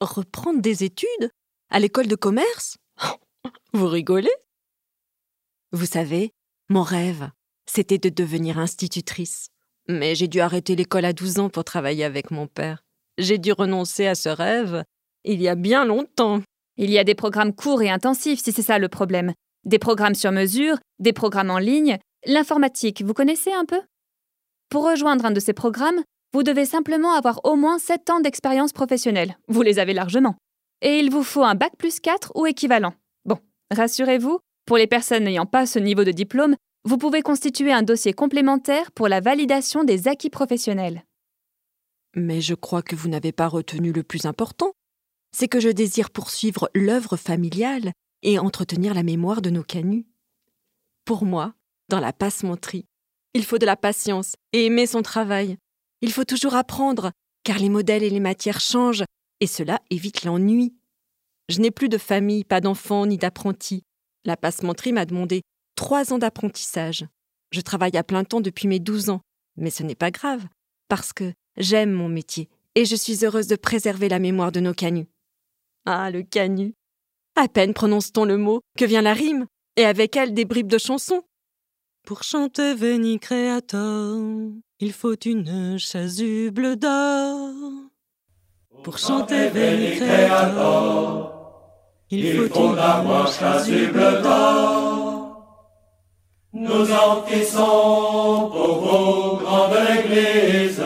Reprendre 0.00 0.60
des 0.60 0.84
études 0.84 1.32
À 1.70 1.80
l'école 1.80 2.06
de 2.06 2.14
commerce? 2.14 2.76
Vous 3.72 3.88
rigolez? 3.88 4.30
Vous 5.72 5.86
savez, 5.86 6.30
mon 6.68 6.82
rêve, 6.82 7.30
c'était 7.66 7.98
de 7.98 8.08
devenir 8.08 8.60
institutrice. 8.60 9.48
Mais 9.88 10.14
j'ai 10.14 10.28
dû 10.28 10.38
arrêter 10.38 10.76
l'école 10.76 11.04
à 11.04 11.12
12 11.12 11.40
ans 11.40 11.50
pour 11.50 11.64
travailler 11.64 12.04
avec 12.04 12.30
mon 12.30 12.46
père. 12.46 12.84
J'ai 13.18 13.38
dû 13.38 13.50
renoncer 13.50 14.06
à 14.06 14.14
ce 14.14 14.28
rêve 14.28 14.84
il 15.24 15.42
y 15.42 15.48
a 15.48 15.56
bien 15.56 15.84
longtemps. 15.84 16.42
Il 16.76 16.90
y 16.90 16.98
a 16.98 17.04
des 17.04 17.16
programmes 17.16 17.52
courts 17.52 17.82
et 17.82 17.90
intensifs 17.90 18.40
si 18.40 18.52
c'est 18.52 18.62
ça 18.62 18.78
le 18.78 18.88
problème. 18.88 19.32
Des 19.64 19.80
programmes 19.80 20.14
sur 20.14 20.30
mesure, 20.30 20.78
des 21.00 21.12
programmes 21.12 21.50
en 21.50 21.58
ligne, 21.58 21.98
l'informatique, 22.24 23.02
vous 23.02 23.14
connaissez 23.14 23.52
un 23.52 23.64
peu? 23.64 23.80
Pour 24.70 24.88
rejoindre 24.88 25.24
un 25.24 25.32
de 25.32 25.40
ces 25.40 25.54
programmes, 25.54 26.04
Vous 26.34 26.42
devez 26.42 26.66
simplement 26.66 27.12
avoir 27.12 27.40
au 27.44 27.56
moins 27.56 27.78
7 27.78 28.10
ans 28.10 28.20
d'expérience 28.20 28.72
professionnelle. 28.72 29.38
Vous 29.48 29.62
les 29.62 29.78
avez 29.78 29.94
largement. 29.94 30.36
Et 30.82 30.98
il 30.98 31.10
vous 31.10 31.22
faut 31.22 31.42
un 31.42 31.54
bac 31.54 31.72
plus 31.78 32.00
4 32.00 32.32
ou 32.34 32.46
équivalent. 32.46 32.92
Bon, 33.24 33.38
rassurez-vous, 33.74 34.38
pour 34.66 34.76
les 34.76 34.86
personnes 34.86 35.24
n'ayant 35.24 35.46
pas 35.46 35.64
ce 35.64 35.78
niveau 35.78 36.04
de 36.04 36.12
diplôme, 36.12 36.54
vous 36.84 36.98
pouvez 36.98 37.22
constituer 37.22 37.72
un 37.72 37.82
dossier 37.82 38.12
complémentaire 38.12 38.92
pour 38.92 39.08
la 39.08 39.20
validation 39.20 39.84
des 39.84 40.06
acquis 40.06 40.30
professionnels. 40.30 41.02
Mais 42.14 42.40
je 42.40 42.54
crois 42.54 42.82
que 42.82 42.96
vous 42.96 43.08
n'avez 43.08 43.32
pas 43.32 43.48
retenu 43.48 43.92
le 43.92 44.02
plus 44.02 44.26
important. 44.26 44.72
C'est 45.32 45.48
que 45.48 45.60
je 45.60 45.68
désire 45.68 46.10
poursuivre 46.10 46.70
l'œuvre 46.74 47.16
familiale 47.16 47.92
et 48.22 48.38
entretenir 48.38 48.94
la 48.94 49.02
mémoire 49.02 49.42
de 49.42 49.50
nos 49.50 49.62
canuts. 49.62 50.06
Pour 51.04 51.24
moi, 51.24 51.54
dans 51.88 52.00
la 52.00 52.12
passementerie, 52.12 52.86
il 53.34 53.44
faut 53.44 53.58
de 53.58 53.66
la 53.66 53.76
patience 53.76 54.34
et 54.52 54.66
aimer 54.66 54.86
son 54.86 55.02
travail. 55.02 55.56
Il 56.00 56.12
faut 56.12 56.24
toujours 56.24 56.54
apprendre, 56.54 57.12
car 57.44 57.58
les 57.58 57.68
modèles 57.68 58.02
et 58.02 58.10
les 58.10 58.20
matières 58.20 58.60
changent, 58.60 59.04
et 59.40 59.46
cela 59.46 59.80
évite 59.90 60.24
l'ennui. 60.24 60.74
Je 61.48 61.60
n'ai 61.60 61.70
plus 61.70 61.88
de 61.88 61.98
famille, 61.98 62.44
pas 62.44 62.60
d'enfants 62.60 63.06
ni 63.06 63.16
d'apprentis. 63.16 63.82
La 64.24 64.36
passementerie 64.36 64.92
m'a 64.92 65.06
demandé 65.06 65.42
trois 65.74 66.12
ans 66.12 66.18
d'apprentissage. 66.18 67.06
Je 67.50 67.60
travaille 67.60 67.96
à 67.96 68.04
plein 68.04 68.24
temps 68.24 68.40
depuis 68.40 68.68
mes 68.68 68.80
douze 68.80 69.10
ans, 69.10 69.22
mais 69.56 69.70
ce 69.70 69.82
n'est 69.82 69.94
pas 69.94 70.10
grave, 70.10 70.46
parce 70.88 71.12
que 71.12 71.32
j'aime 71.56 71.92
mon 71.92 72.08
métier 72.08 72.48
et 72.78 72.84
je 72.84 72.94
suis 72.94 73.24
heureuse 73.24 73.48
de 73.48 73.56
préserver 73.56 74.08
la 74.08 74.20
mémoire 74.20 74.52
de 74.52 74.60
nos 74.60 74.72
canuts. 74.72 75.08
Ah, 75.84 76.12
le 76.12 76.22
canut 76.22 76.74
À 77.34 77.48
peine 77.48 77.74
prononce-t-on 77.74 78.24
le 78.24 78.36
mot 78.36 78.60
que 78.76 78.84
vient 78.84 79.02
la 79.02 79.14
rime, 79.14 79.46
et 79.74 79.84
avec 79.84 80.16
elle 80.16 80.32
des 80.32 80.44
bribes 80.44 80.70
de 80.70 80.78
chansons. 80.78 81.24
Pour 82.06 82.22
chanter 82.22 82.74
Veni 82.74 83.18
Creator, 83.18 84.52
il 84.80 84.92
faut 84.92 85.18
une 85.24 85.78
chasuble 85.78 86.76
d'or. 86.76 87.50
Pour 88.84 88.96
chanter 88.98 89.48
Veni 89.48 89.96
Creator, 89.96 91.72
il 92.10 92.48
faut 92.48 92.70
une 92.70 93.26
chasuble 93.26 94.22
d'or. 94.22 95.74
Nous 96.52 96.92
encaissons 96.92 98.50
pour 98.52 98.80
vos 98.84 99.36
grandes 99.36 99.76
églises, 99.98 100.82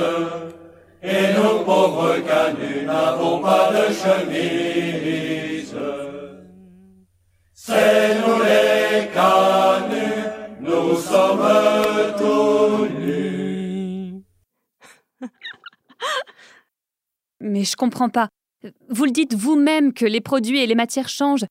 et 1.02 1.34
nos 1.34 1.64
pauvres 1.64 2.16
canuts 2.26 2.86
n'avons 2.86 3.40
pas 3.40 3.72
de 3.72 3.92
chemise. 3.92 5.76
C'est 7.52 8.14
nous 8.20 8.42
les 8.42 9.08
canuts 9.12 10.42
nous 10.60 10.96
sommes 10.96 12.14
tous 12.16 12.88
nus. 12.98 13.21
Mais 17.42 17.64
je 17.64 17.76
comprends 17.76 18.08
pas. 18.08 18.28
Vous 18.88 19.04
le 19.04 19.10
dites 19.10 19.34
vous-même 19.34 19.92
que 19.92 20.06
les 20.06 20.20
produits 20.20 20.60
et 20.60 20.66
les 20.66 20.76
matières 20.76 21.08
changent. 21.08 21.44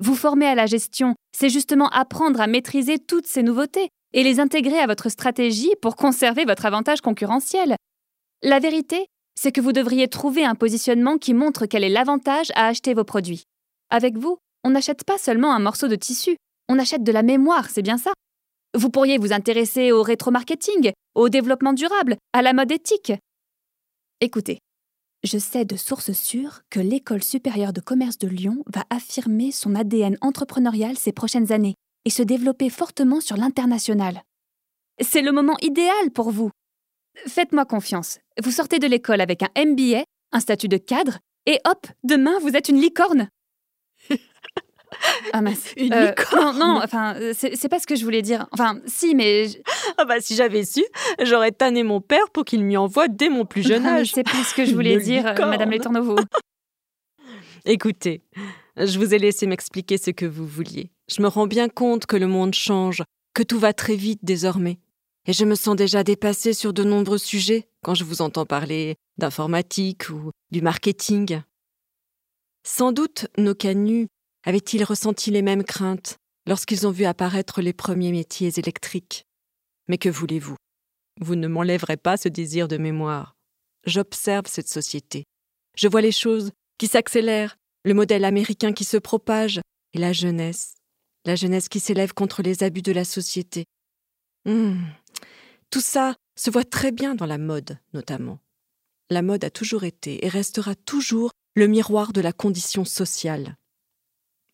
Vous 0.00 0.14
former 0.14 0.46
à 0.46 0.54
la 0.54 0.66
gestion, 0.66 1.14
c'est 1.34 1.48
justement 1.48 1.88
apprendre 1.88 2.40
à 2.40 2.46
maîtriser 2.46 2.98
toutes 2.98 3.26
ces 3.26 3.42
nouveautés 3.42 3.88
et 4.12 4.22
les 4.22 4.40
intégrer 4.40 4.78
à 4.78 4.86
votre 4.86 5.08
stratégie 5.08 5.74
pour 5.82 5.96
conserver 5.96 6.44
votre 6.44 6.66
avantage 6.66 7.00
concurrentiel. 7.00 7.76
La 8.42 8.60
vérité, 8.60 9.06
c'est 9.34 9.52
que 9.52 9.60
vous 9.60 9.72
devriez 9.72 10.08
trouver 10.08 10.44
un 10.44 10.54
positionnement 10.54 11.16
qui 11.16 11.34
montre 11.34 11.66
quel 11.66 11.82
est 11.82 11.88
l'avantage 11.88 12.52
à 12.54 12.66
acheter 12.66 12.94
vos 12.94 13.04
produits. 13.04 13.44
Avec 13.90 14.16
vous, 14.16 14.38
on 14.64 14.70
n'achète 14.70 15.04
pas 15.04 15.18
seulement 15.18 15.52
un 15.52 15.58
morceau 15.58 15.88
de 15.88 15.96
tissu, 15.96 16.36
on 16.68 16.78
achète 16.78 17.02
de 17.02 17.12
la 17.12 17.22
mémoire, 17.22 17.70
c'est 17.70 17.82
bien 17.82 17.98
ça. 17.98 18.12
Vous 18.74 18.90
pourriez 18.90 19.16
vous 19.16 19.32
intéresser 19.32 19.92
au 19.92 20.02
rétro-marketing, 20.02 20.92
au 21.14 21.28
développement 21.28 21.72
durable, 21.72 22.16
à 22.34 22.42
la 22.42 22.52
mode 22.52 22.70
éthique. 22.70 23.12
Écoutez, 24.20 24.58
je 25.24 25.38
sais 25.38 25.64
de 25.64 25.76
sources 25.76 26.12
sûres 26.12 26.62
que 26.70 26.80
l'École 26.80 27.22
supérieure 27.22 27.72
de 27.72 27.80
commerce 27.80 28.18
de 28.18 28.28
Lyon 28.28 28.62
va 28.72 28.84
affirmer 28.90 29.50
son 29.50 29.74
ADN 29.74 30.16
entrepreneurial 30.20 30.96
ces 30.96 31.12
prochaines 31.12 31.52
années 31.52 31.74
et 32.04 32.10
se 32.10 32.22
développer 32.22 32.70
fortement 32.70 33.20
sur 33.20 33.36
l'international. 33.36 34.22
C'est 35.00 35.22
le 35.22 35.32
moment 35.32 35.56
idéal 35.60 36.10
pour 36.14 36.30
vous. 36.30 36.50
Faites-moi 37.26 37.64
confiance. 37.64 38.18
Vous 38.42 38.52
sortez 38.52 38.78
de 38.78 38.86
l'école 38.86 39.20
avec 39.20 39.42
un 39.42 39.50
MBA, 39.56 40.04
un 40.32 40.40
statut 40.40 40.68
de 40.68 40.76
cadre, 40.76 41.18
et 41.46 41.60
hop, 41.66 41.86
demain 42.04 42.38
vous 42.40 42.56
êtes 42.56 42.68
une 42.68 42.80
licorne. 42.80 43.28
Ah 45.32 45.40
mince. 45.42 45.72
Une 45.76 45.92
Euh, 45.92 46.08
licorne 46.10 46.58
Non, 46.58 46.74
non, 46.74 46.80
enfin, 46.82 47.16
c'est 47.34 47.54
c'est 47.56 47.68
pas 47.68 47.78
ce 47.78 47.86
que 47.86 47.94
je 47.96 48.04
voulais 48.04 48.22
dire. 48.22 48.46
Enfin, 48.52 48.80
si, 48.86 49.14
mais. 49.14 49.48
je- 49.48 49.58
Ah 49.98 50.04
bah 50.04 50.20
si 50.20 50.34
j'avais 50.34 50.64
su, 50.64 50.84
j'aurais 51.22 51.52
tanné 51.52 51.82
mon 51.82 52.00
père 52.00 52.30
pour 52.32 52.44
qu'il 52.44 52.64
m'y 52.64 52.76
envoie 52.76 53.08
dès 53.08 53.28
mon 53.28 53.44
plus 53.44 53.62
jeune 53.66 53.86
âge. 53.86 54.12
C'est 54.14 54.22
plus 54.24 54.44
ce 54.44 54.54
que 54.54 54.64
je 54.64 54.74
voulais 54.74 54.94
Une 54.94 55.00
dire, 55.00 55.28
licorne. 55.28 55.50
Madame 55.50 55.70
Les 55.70 55.78
Tourneaux. 55.80 56.16
Écoutez, 57.64 58.22
je 58.76 58.98
vous 58.98 59.14
ai 59.14 59.18
laissé 59.18 59.46
m'expliquer 59.46 59.98
ce 59.98 60.10
que 60.10 60.24
vous 60.26 60.46
vouliez. 60.46 60.90
Je 61.10 61.20
me 61.22 61.28
rends 61.28 61.46
bien 61.46 61.68
compte 61.68 62.06
que 62.06 62.16
le 62.16 62.26
monde 62.26 62.54
change, 62.54 63.02
que 63.34 63.42
tout 63.42 63.58
va 63.58 63.72
très 63.72 63.96
vite 63.96 64.20
désormais. 64.22 64.78
Et 65.26 65.32
je 65.32 65.44
me 65.44 65.54
sens 65.54 65.76
déjà 65.76 66.04
dépassée 66.04 66.54
sur 66.54 66.72
de 66.72 66.84
nombreux 66.84 67.18
sujets 67.18 67.68
quand 67.82 67.94
je 67.94 68.04
vous 68.04 68.22
entends 68.22 68.46
parler 68.46 68.96
d'informatique 69.18 70.08
ou 70.10 70.30
du 70.50 70.62
marketing. 70.62 71.40
Sans 72.64 72.92
doute 72.92 73.26
nos 73.36 73.54
canuts 73.54 74.08
avaient-ils 74.48 74.82
ressenti 74.82 75.30
les 75.30 75.42
mêmes 75.42 75.62
craintes 75.62 76.16
lorsqu'ils 76.46 76.86
ont 76.86 76.90
vu 76.90 77.04
apparaître 77.04 77.60
les 77.60 77.74
premiers 77.74 78.12
métiers 78.12 78.50
électriques? 78.56 79.26
Mais 79.88 79.98
que 79.98 80.08
voulez-vous? 80.08 80.56
Vous 81.20 81.34
ne 81.34 81.48
m'enlèverez 81.48 81.98
pas 81.98 82.16
ce 82.16 82.30
désir 82.30 82.66
de 82.66 82.78
mémoire. 82.78 83.36
J'observe 83.84 84.46
cette 84.46 84.70
société. 84.70 85.24
Je 85.76 85.86
vois 85.86 86.00
les 86.00 86.12
choses 86.12 86.52
qui 86.78 86.86
s'accélèrent, 86.86 87.56
le 87.84 87.92
modèle 87.92 88.24
américain 88.24 88.72
qui 88.72 88.84
se 88.84 88.96
propage, 88.96 89.60
et 89.92 89.98
la 89.98 90.14
jeunesse, 90.14 90.76
la 91.26 91.36
jeunesse 91.36 91.68
qui 91.68 91.78
s'élève 91.78 92.14
contre 92.14 92.40
les 92.40 92.62
abus 92.62 92.82
de 92.82 92.92
la 92.92 93.04
société. 93.04 93.66
Hmm. 94.46 94.80
Tout 95.68 95.82
ça 95.82 96.16
se 96.36 96.48
voit 96.48 96.64
très 96.64 96.90
bien 96.90 97.14
dans 97.14 97.26
la 97.26 97.36
mode, 97.36 97.78
notamment. 97.92 98.38
La 99.10 99.20
mode 99.20 99.44
a 99.44 99.50
toujours 99.50 99.84
été 99.84 100.24
et 100.24 100.28
restera 100.30 100.74
toujours 100.74 101.32
le 101.54 101.66
miroir 101.66 102.14
de 102.14 102.22
la 102.22 102.32
condition 102.32 102.86
sociale. 102.86 103.57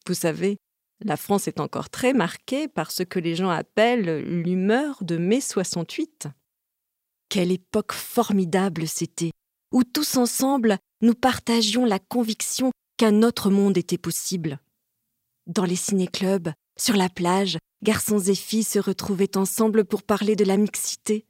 Vous 0.06 0.14
savez, 0.14 0.58
la 1.00 1.16
France 1.16 1.48
est 1.48 1.60
encore 1.60 1.90
très 1.90 2.12
marquée 2.12 2.68
par 2.68 2.90
ce 2.90 3.02
que 3.02 3.18
les 3.18 3.34
gens 3.34 3.50
appellent 3.50 4.20
l'humeur 4.20 5.02
de 5.02 5.16
mai 5.16 5.40
68. 5.40 6.28
Quelle 7.28 7.50
époque 7.50 7.92
formidable 7.92 8.86
c'était, 8.86 9.32
où 9.72 9.82
tous 9.82 10.16
ensemble 10.16 10.78
nous 11.00 11.14
partagions 11.14 11.84
la 11.84 11.98
conviction 11.98 12.70
qu'un 12.96 13.22
autre 13.22 13.50
monde 13.50 13.76
était 13.76 13.98
possible. 13.98 14.60
Dans 15.46 15.64
les 15.64 15.76
ciné-clubs, 15.76 16.52
sur 16.78 16.96
la 16.96 17.08
plage, 17.08 17.58
garçons 17.82 18.20
et 18.20 18.34
filles 18.34 18.64
se 18.64 18.78
retrouvaient 18.78 19.36
ensemble 19.36 19.84
pour 19.84 20.02
parler 20.02 20.36
de 20.36 20.44
la 20.44 20.56
mixité. 20.56 21.26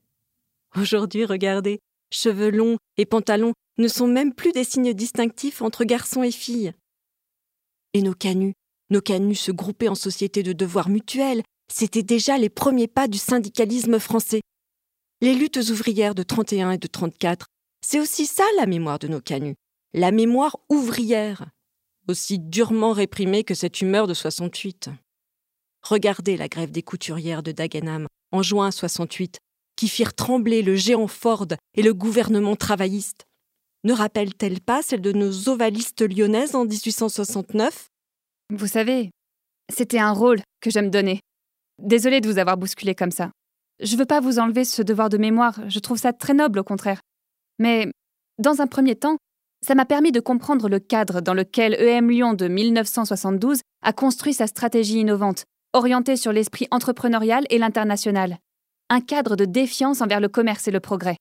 Aujourd'hui, 0.77 1.25
regardez, 1.25 1.81
cheveux 2.11 2.51
longs 2.51 2.77
et 2.97 3.07
pantalons 3.07 3.55
ne 3.79 3.89
sont 3.89 4.07
même 4.07 4.35
plus 4.35 4.53
des 4.53 4.65
signes 4.65 4.95
distinctifs 4.95 5.63
entre 5.63 5.85
garçons 5.85 6.23
et 6.23 6.31
filles. 6.31 6.73
Et 7.93 8.03
nos 8.03 8.15
canuts, 8.15 8.55
nos 8.91 9.01
canuts 9.01 9.35
se 9.35 9.53
grouper 9.53 9.89
en 9.89 9.95
sociétés 9.95 10.43
de 10.43 10.53
devoirs 10.53 10.89
mutuels, 10.89 11.43
c'était 11.73 12.03
déjà 12.03 12.39
les 12.39 12.51
premiers 12.51 12.89
pas 12.89 13.09
du 13.09 13.19
syndicalisme 13.19 13.99
français. 13.99 14.41
Les 15.21 15.35
luttes 15.35 15.57
ouvrières 15.71 16.15
de 16.15 16.23
31 16.23 16.73
et 16.73 16.79
de 16.79 16.87
34, 16.87 17.47
c'est 17.85 18.01
aussi 18.01 18.27
ça 18.27 18.45
la 18.57 18.67
mémoire 18.67 18.99
de 18.99 19.09
nos 19.09 19.21
canuts, 19.21 19.57
la 19.93 20.11
mémoire 20.11 20.57
ouvrière, 20.69 21.47
aussi 22.09 22.39
durement 22.39 22.93
réprimée 22.93 23.45
que 23.45 23.55
cette 23.55 23.81
humeur 23.81 24.07
de 24.07 24.15
68. 24.15 24.91
Regardez 25.83 26.37
la 26.37 26.49
grève 26.49 26.71
des 26.71 26.83
couturières 26.83 27.43
de 27.43 27.53
Dagenham 27.53 28.07
en 28.33 28.43
juin 28.43 28.71
68, 28.71 29.39
qui 29.77 29.89
firent 29.89 30.15
trembler 30.15 30.63
le 30.63 30.77
géant 30.77 31.09
Ford 31.09 31.47
et 31.75 31.83
le 31.83 31.95
gouvernement 31.95 32.57
travailliste. 32.57 33.25
Ne 33.85 33.93
rappelle-t-elle 33.93 34.61
pas 34.61 34.83
celle 34.83 35.03
de 35.03 35.13
nos 35.13 35.49
ovalistes 35.49 36.03
lyonnaises 36.03 36.55
en 36.55 36.65
1869 36.65 37.91
Vous 38.51 38.67
savez, 38.67 39.11
c'était 39.73 39.99
un 39.99 40.13
rôle 40.13 40.41
que 40.61 40.71
je 40.71 40.79
me 40.79 40.91
donnais. 40.91 41.21
Désolée 41.83 42.21
de 42.21 42.31
vous 42.31 42.39
avoir 42.39 42.57
bousculé 42.57 42.95
comme 42.95 43.11
ça. 43.11 43.31
Je 43.81 43.97
veux 43.97 44.05
pas 44.05 44.21
vous 44.21 44.39
enlever 44.39 44.65
ce 44.65 44.83
devoir 44.83 45.09
de 45.09 45.19
mémoire, 45.19 45.59
je 45.69 45.79
trouve 45.79 45.99
ça 45.99 46.13
très 46.13 46.35
noble 46.35 46.61
au 46.61 46.65
contraire. 46.65 47.01
Mais, 47.59 47.91
dans 48.39 48.61
un 48.61 48.67
premier 48.67 48.97
temps, 48.97 49.17
ça 49.67 49.75
m'a 49.75 49.87
permis 49.87 50.13
de 50.13 50.21
comprendre 50.21 50.69
le 50.69 50.79
cadre 50.79 51.21
dans 51.21 51.35
lequel 51.35 51.75
EM 51.75 52.11
Lyon 52.11 52.35
de 52.35 52.49
1972 52.49 53.61
a 53.83 53.93
construit 53.93 54.35
sa 54.35 54.47
stratégie 54.47 55.01
innovante, 55.01 55.45
orientée 55.73 56.17
sur 56.17 56.33
l'esprit 56.33 56.69
entrepreneurial 56.71 57.47
et 57.49 57.59
l'international. 57.59 58.37
Un 58.91 59.01
cadre 59.01 59.37
de 59.37 59.47
défiance 59.47 60.03
envers 60.03 60.21
le 60.21 60.29
commerce 60.29 60.69
et 60.69 60.71
le 60.71 60.81
progrès. 60.81 61.17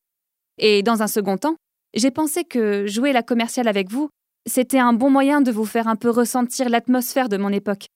Et 0.57 0.83
dans 0.83 1.01
un 1.01 1.07
second 1.07 1.37
temps, 1.37 1.55
j'ai 1.95 2.11
pensé 2.11 2.43
que 2.43 2.85
jouer 2.85 3.13
la 3.13 3.23
commerciale 3.23 3.67
avec 3.67 3.89
vous, 3.89 4.09
c'était 4.47 4.79
un 4.79 4.93
bon 4.93 5.09
moyen 5.09 5.41
de 5.41 5.51
vous 5.51 5.65
faire 5.65 5.87
un 5.87 5.95
peu 5.95 6.09
ressentir 6.09 6.69
l'atmosphère 6.69 7.29
de 7.29 7.37
mon 7.37 7.49
époque. 7.49 7.87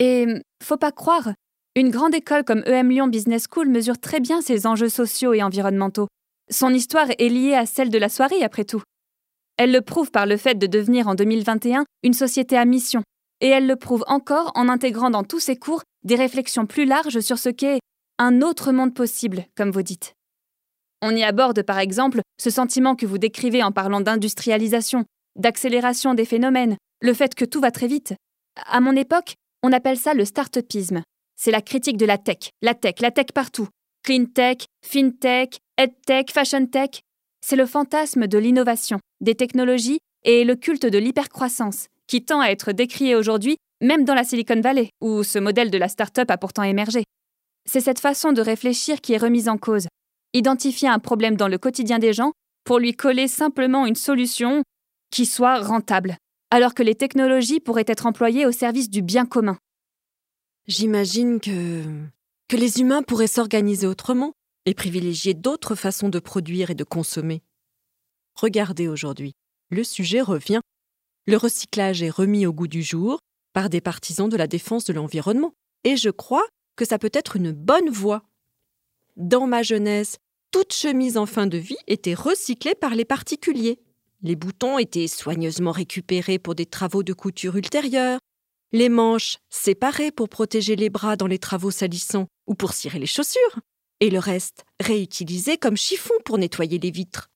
Et 0.00 0.26
faut 0.62 0.76
pas 0.76 0.92
croire, 0.92 1.32
une 1.76 1.90
grande 1.90 2.14
école 2.14 2.44
comme 2.44 2.62
EM 2.66 2.90
Lyon 2.90 3.08
Business 3.08 3.46
School 3.50 3.68
mesure 3.68 3.98
très 3.98 4.20
bien 4.20 4.40
ses 4.40 4.66
enjeux 4.66 4.88
sociaux 4.88 5.34
et 5.34 5.42
environnementaux. 5.42 6.08
Son 6.50 6.72
histoire 6.72 7.08
est 7.18 7.28
liée 7.28 7.54
à 7.54 7.66
celle 7.66 7.90
de 7.90 7.98
la 7.98 8.08
soirée, 8.08 8.42
après 8.42 8.64
tout. 8.64 8.82
Elle 9.56 9.72
le 9.72 9.80
prouve 9.80 10.10
par 10.10 10.26
le 10.26 10.36
fait 10.36 10.56
de 10.56 10.66
devenir 10.66 11.08
en 11.08 11.14
2021 11.14 11.84
une 12.02 12.12
société 12.12 12.56
à 12.56 12.64
mission, 12.64 13.02
et 13.40 13.48
elle 13.48 13.66
le 13.66 13.76
prouve 13.76 14.04
encore 14.08 14.52
en 14.54 14.68
intégrant 14.68 15.10
dans 15.10 15.24
tous 15.24 15.40
ses 15.40 15.56
cours 15.56 15.82
des 16.02 16.16
réflexions 16.16 16.66
plus 16.66 16.84
larges 16.84 17.20
sur 17.20 17.38
ce 17.38 17.48
qu'est 17.48 17.80
un 18.18 18.42
autre 18.42 18.72
monde 18.72 18.94
possible, 18.94 19.44
comme 19.56 19.70
vous 19.70 19.82
dites. 19.82 20.14
On 21.02 21.14
y 21.14 21.22
aborde 21.22 21.62
par 21.62 21.78
exemple 21.78 22.20
ce 22.40 22.50
sentiment 22.50 22.96
que 22.96 23.06
vous 23.06 23.18
décrivez 23.18 23.62
en 23.62 23.72
parlant 23.72 24.00
d'industrialisation, 24.00 25.04
d'accélération 25.36 26.14
des 26.14 26.24
phénomènes, 26.24 26.76
le 27.00 27.14
fait 27.14 27.34
que 27.34 27.44
tout 27.44 27.60
va 27.60 27.70
très 27.70 27.86
vite. 27.86 28.14
À 28.66 28.80
mon 28.80 28.96
époque, 28.96 29.34
on 29.62 29.72
appelle 29.72 29.98
ça 29.98 30.14
le 30.14 30.24
start-upisme. 30.24 31.02
C'est 31.36 31.50
la 31.50 31.62
critique 31.62 31.96
de 31.96 32.06
la 32.06 32.18
tech, 32.18 32.50
la 32.62 32.74
tech, 32.74 33.00
la 33.00 33.10
tech 33.10 33.26
partout. 33.34 33.68
Clean 34.02 34.26
tech, 34.26 34.58
fintech, 34.84 35.58
edtech, 35.78 36.30
fashion 36.30 36.66
tech. 36.66 37.00
C'est 37.40 37.56
le 37.56 37.66
fantasme 37.66 38.26
de 38.26 38.38
l'innovation, 38.38 39.00
des 39.20 39.34
technologies 39.34 39.98
et 40.24 40.44
le 40.44 40.56
culte 40.56 40.86
de 40.86 40.98
l'hypercroissance, 40.98 41.86
qui 42.06 42.24
tend 42.24 42.40
à 42.40 42.48
être 42.48 42.72
décrié 42.72 43.14
aujourd'hui, 43.14 43.56
même 43.82 44.04
dans 44.04 44.14
la 44.14 44.24
Silicon 44.24 44.60
Valley, 44.60 44.90
où 45.00 45.22
ce 45.22 45.38
modèle 45.38 45.70
de 45.70 45.78
la 45.78 45.88
start-up 45.88 46.30
a 46.30 46.38
pourtant 46.38 46.62
émergé. 46.62 47.04
C'est 47.66 47.80
cette 47.80 48.00
façon 48.00 48.32
de 48.32 48.42
réfléchir 48.42 49.00
qui 49.00 49.14
est 49.14 49.18
remise 49.18 49.48
en 49.48 49.58
cause. 49.58 49.88
Identifier 50.32 50.88
un 50.88 50.98
problème 50.98 51.36
dans 51.36 51.48
le 51.48 51.58
quotidien 51.58 51.98
des 51.98 52.12
gens 52.12 52.32
pour 52.64 52.78
lui 52.78 52.94
coller 52.94 53.28
simplement 53.28 53.86
une 53.86 53.94
solution 53.94 54.62
qui 55.14 55.26
soit 55.26 55.60
rentable, 55.60 56.16
alors 56.50 56.74
que 56.74 56.82
les 56.82 56.96
technologies 56.96 57.60
pourraient 57.60 57.84
être 57.86 58.06
employées 58.06 58.46
au 58.46 58.50
service 58.52 58.90
du 58.90 59.00
bien 59.00 59.26
commun. 59.26 59.58
J'imagine 60.66 61.38
que 61.38 61.84
que 62.48 62.56
les 62.56 62.80
humains 62.80 63.02
pourraient 63.02 63.28
s'organiser 63.28 63.86
autrement 63.86 64.32
et 64.66 64.74
privilégier 64.74 65.32
d'autres 65.32 65.76
façons 65.76 66.08
de 66.08 66.18
produire 66.18 66.70
et 66.70 66.74
de 66.74 66.82
consommer. 66.82 67.42
Regardez 68.34 68.88
aujourd'hui, 68.88 69.34
le 69.70 69.84
sujet 69.84 70.20
revient. 70.20 70.60
Le 71.26 71.36
recyclage 71.36 72.02
est 72.02 72.10
remis 72.10 72.44
au 72.44 72.52
goût 72.52 72.66
du 72.66 72.82
jour 72.82 73.20
par 73.52 73.70
des 73.70 73.80
partisans 73.80 74.28
de 74.28 74.36
la 74.36 74.48
défense 74.48 74.84
de 74.84 74.92
l'environnement, 74.92 75.54
et 75.84 75.96
je 75.96 76.10
crois 76.10 76.46
que 76.74 76.84
ça 76.84 76.98
peut 76.98 77.12
être 77.12 77.36
une 77.36 77.52
bonne 77.52 77.88
voie. 77.88 78.24
Dans 79.16 79.46
ma 79.46 79.62
jeunesse, 79.62 80.16
toute 80.50 80.72
chemise 80.72 81.16
en 81.16 81.26
fin 81.26 81.46
de 81.46 81.58
vie 81.58 81.78
était 81.86 82.14
recyclée 82.14 82.74
par 82.74 82.96
les 82.96 83.04
particuliers. 83.04 83.78
Les 84.24 84.36
boutons 84.36 84.78
étaient 84.78 85.06
soigneusement 85.06 85.70
récupérés 85.70 86.38
pour 86.38 86.54
des 86.54 86.64
travaux 86.64 87.02
de 87.02 87.12
couture 87.12 87.56
ultérieurs, 87.56 88.18
les 88.72 88.88
manches 88.88 89.36
séparées 89.50 90.12
pour 90.12 90.30
protéger 90.30 90.76
les 90.76 90.88
bras 90.88 91.16
dans 91.16 91.26
les 91.26 91.38
travaux 91.38 91.70
salissants 91.70 92.26
ou 92.46 92.54
pour 92.54 92.72
cirer 92.72 92.98
les 92.98 93.06
chaussures, 93.06 93.60
et 94.00 94.08
le 94.08 94.18
reste 94.18 94.64
réutilisé 94.80 95.58
comme 95.58 95.76
chiffon 95.76 96.14
pour 96.24 96.38
nettoyer 96.38 96.78
les 96.78 96.90
vitres. 96.90 97.28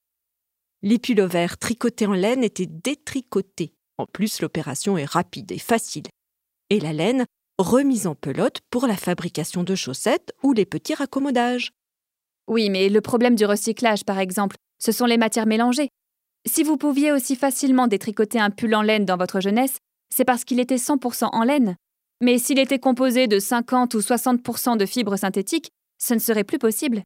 Les 0.80 0.98
pullovers 0.98 1.58
tricotés 1.58 2.06
en 2.06 2.14
laine 2.14 2.42
étaient 2.42 2.64
détricotés. 2.66 3.74
En 3.98 4.06
plus, 4.06 4.40
l'opération 4.40 4.96
est 4.96 5.04
rapide 5.04 5.52
et 5.52 5.58
facile. 5.58 6.06
Et 6.70 6.80
la 6.80 6.94
laine 6.94 7.26
remise 7.58 8.06
en 8.06 8.14
pelote 8.14 8.60
pour 8.70 8.86
la 8.86 8.96
fabrication 8.96 9.62
de 9.62 9.74
chaussettes 9.74 10.32
ou 10.42 10.54
les 10.54 10.64
petits 10.64 10.94
raccommodages. 10.94 11.72
Oui, 12.46 12.70
mais 12.70 12.88
le 12.88 13.02
problème 13.02 13.34
du 13.34 13.44
recyclage, 13.44 14.06
par 14.06 14.18
exemple, 14.18 14.56
ce 14.78 14.90
sont 14.90 15.04
les 15.04 15.18
matières 15.18 15.46
mélangées. 15.46 15.90
Si 16.48 16.62
vous 16.62 16.78
pouviez 16.78 17.12
aussi 17.12 17.36
facilement 17.36 17.88
détricoter 17.88 18.40
un 18.40 18.48
pull 18.48 18.74
en 18.74 18.80
laine 18.80 19.04
dans 19.04 19.18
votre 19.18 19.38
jeunesse, 19.38 19.80
c'est 20.08 20.24
parce 20.24 20.44
qu'il 20.44 20.60
était 20.60 20.76
100% 20.76 21.28
en 21.30 21.42
laine. 21.44 21.76
Mais 22.22 22.38
s'il 22.38 22.58
était 22.58 22.78
composé 22.78 23.26
de 23.26 23.38
50 23.38 23.92
ou 23.92 23.98
60% 23.98 24.78
de 24.78 24.86
fibres 24.86 25.16
synthétiques, 25.16 25.70
ce 25.98 26.14
ne 26.14 26.18
serait 26.18 26.44
plus 26.44 26.58
possible. 26.58 27.02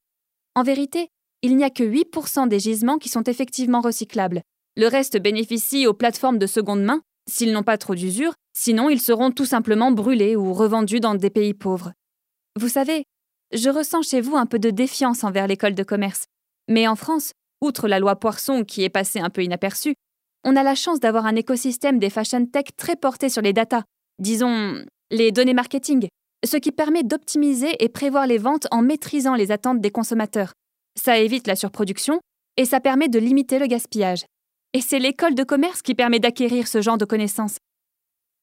En 0.55 0.63
vérité, 0.63 1.09
il 1.43 1.57
n'y 1.57 1.65
a 1.65 1.71
que 1.71 1.83
8% 1.83 2.47
des 2.47 2.61
gisements 2.61 2.99
qui 2.99 3.09
sont 3.09 3.25
effectivement 3.25 3.81
recyclables. 3.81 4.43
Le 4.77 4.87
reste 4.87 5.21
bénéficie 5.21 5.89
aux 5.89 5.93
plateformes 5.93 6.39
de 6.39 6.47
seconde 6.47 6.85
main, 6.85 7.03
s'ils 7.29 7.53
n'ont 7.53 7.65
pas 7.65 7.79
trop 7.79 7.97
d'usure, 7.97 8.35
sinon 8.57 8.91
ils 8.91 9.01
seront 9.01 9.33
tout 9.33 9.45
simplement 9.45 9.91
brûlés 9.91 10.37
ou 10.37 10.55
revendus 10.55 11.01
dans 11.01 11.17
des 11.17 11.31
pays 11.31 11.53
pauvres. 11.53 11.93
Vous 12.61 12.69
savez, 12.69 13.05
je 13.53 13.71
ressens 13.71 14.03
chez 14.03 14.21
vous 14.21 14.37
un 14.37 14.47
peu 14.47 14.61
de 14.61 14.71
défiance 14.71 15.25
envers 15.25 15.49
l'école 15.49 15.75
de 15.75 15.83
commerce. 15.83 16.27
Mais 16.69 16.87
en 16.87 16.95
France, 16.95 17.33
outre 17.63 17.89
la 17.89 17.99
loi 17.99 18.17
Poisson 18.17 18.65
qui 18.65 18.83
est 18.83 18.91
passée 18.91 19.21
un 19.21 19.31
peu 19.31 19.43
inaperçue, 19.43 19.95
on 20.45 20.57
a 20.57 20.63
la 20.63 20.75
chance 20.75 21.01
d'avoir 21.01 21.25
un 21.25 21.37
écosystème 21.37 21.99
des 21.99 22.11
fashion 22.11 22.45
tech 22.45 22.67
très 22.77 22.97
porté 22.97 23.29
sur 23.29 23.43
les 23.43 23.53
data, 23.53 23.85
disons 24.19 24.85
les 25.11 25.31
données 25.31 25.55
marketing, 25.55 26.09
ce 26.45 26.57
qui 26.57 26.73
permet 26.73 27.05
d'optimiser 27.05 27.83
et 27.83 27.89
prévoir 27.89 28.27
les 28.27 28.39
ventes 28.39 28.67
en 28.71 28.83
maîtrisant 28.83 29.35
les 29.35 29.53
attentes 29.53 29.81
des 29.81 29.91
consommateurs. 29.91 30.53
Ça 31.01 31.19
évite 31.19 31.47
la 31.47 31.57
surproduction 31.57 32.21
et 32.57 32.65
ça 32.65 32.81
permet 32.81 33.09
de 33.09 33.19
limiter 33.19 33.59
le 33.59 33.67
gaspillage. 33.67 34.25
Et 34.75 34.81
c'est 34.81 34.99
l'école 34.99 35.35
de 35.35 35.45
commerce 35.45 35.83
qui 35.83 35.95
permet 35.95 36.19
d'acquérir 36.19 36.67
ce 36.67 36.81
genre 36.81 36.99
de 36.99 37.05
connaissances. 37.05 37.59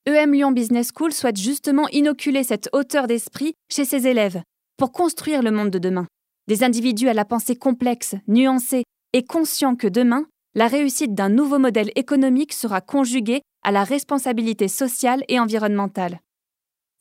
EM 0.08 0.34
Lyon 0.34 0.51
Business 0.51 0.91
School 0.95 1.12
souhaite 1.12 1.38
justement 1.38 1.88
inoculer 1.89 2.43
cette 2.43 2.69
hauteur 2.71 3.08
d'esprit 3.08 3.53
chez 3.71 3.84
ses 3.84 4.08
élèves 4.08 4.41
pour 4.77 4.91
construire 4.91 5.43
le 5.43 5.51
monde 5.51 5.69
de 5.69 5.79
demain. 5.79 6.08
Des 6.47 6.63
individus 6.63 7.10
à 7.10 7.13
la 7.13 7.25
pensée 7.25 7.55
complexe, 7.55 8.15
nuancée 8.27 8.84
et 9.13 9.24
conscients 9.24 9.76
que 9.76 9.88
demain, 9.88 10.26
la 10.56 10.67
réussite 10.67 11.13
d'un 11.13 11.30
nouveau 11.30 11.60
modèle 11.60 11.91
économique 11.95 12.54
sera 12.54 12.82
conjuguée 12.82 13.41
à 13.63 13.72
la 13.72 13.84
responsabilité 13.84 14.67
sociale 14.67 15.24
et 15.28 15.39
environnementale. 15.39 16.19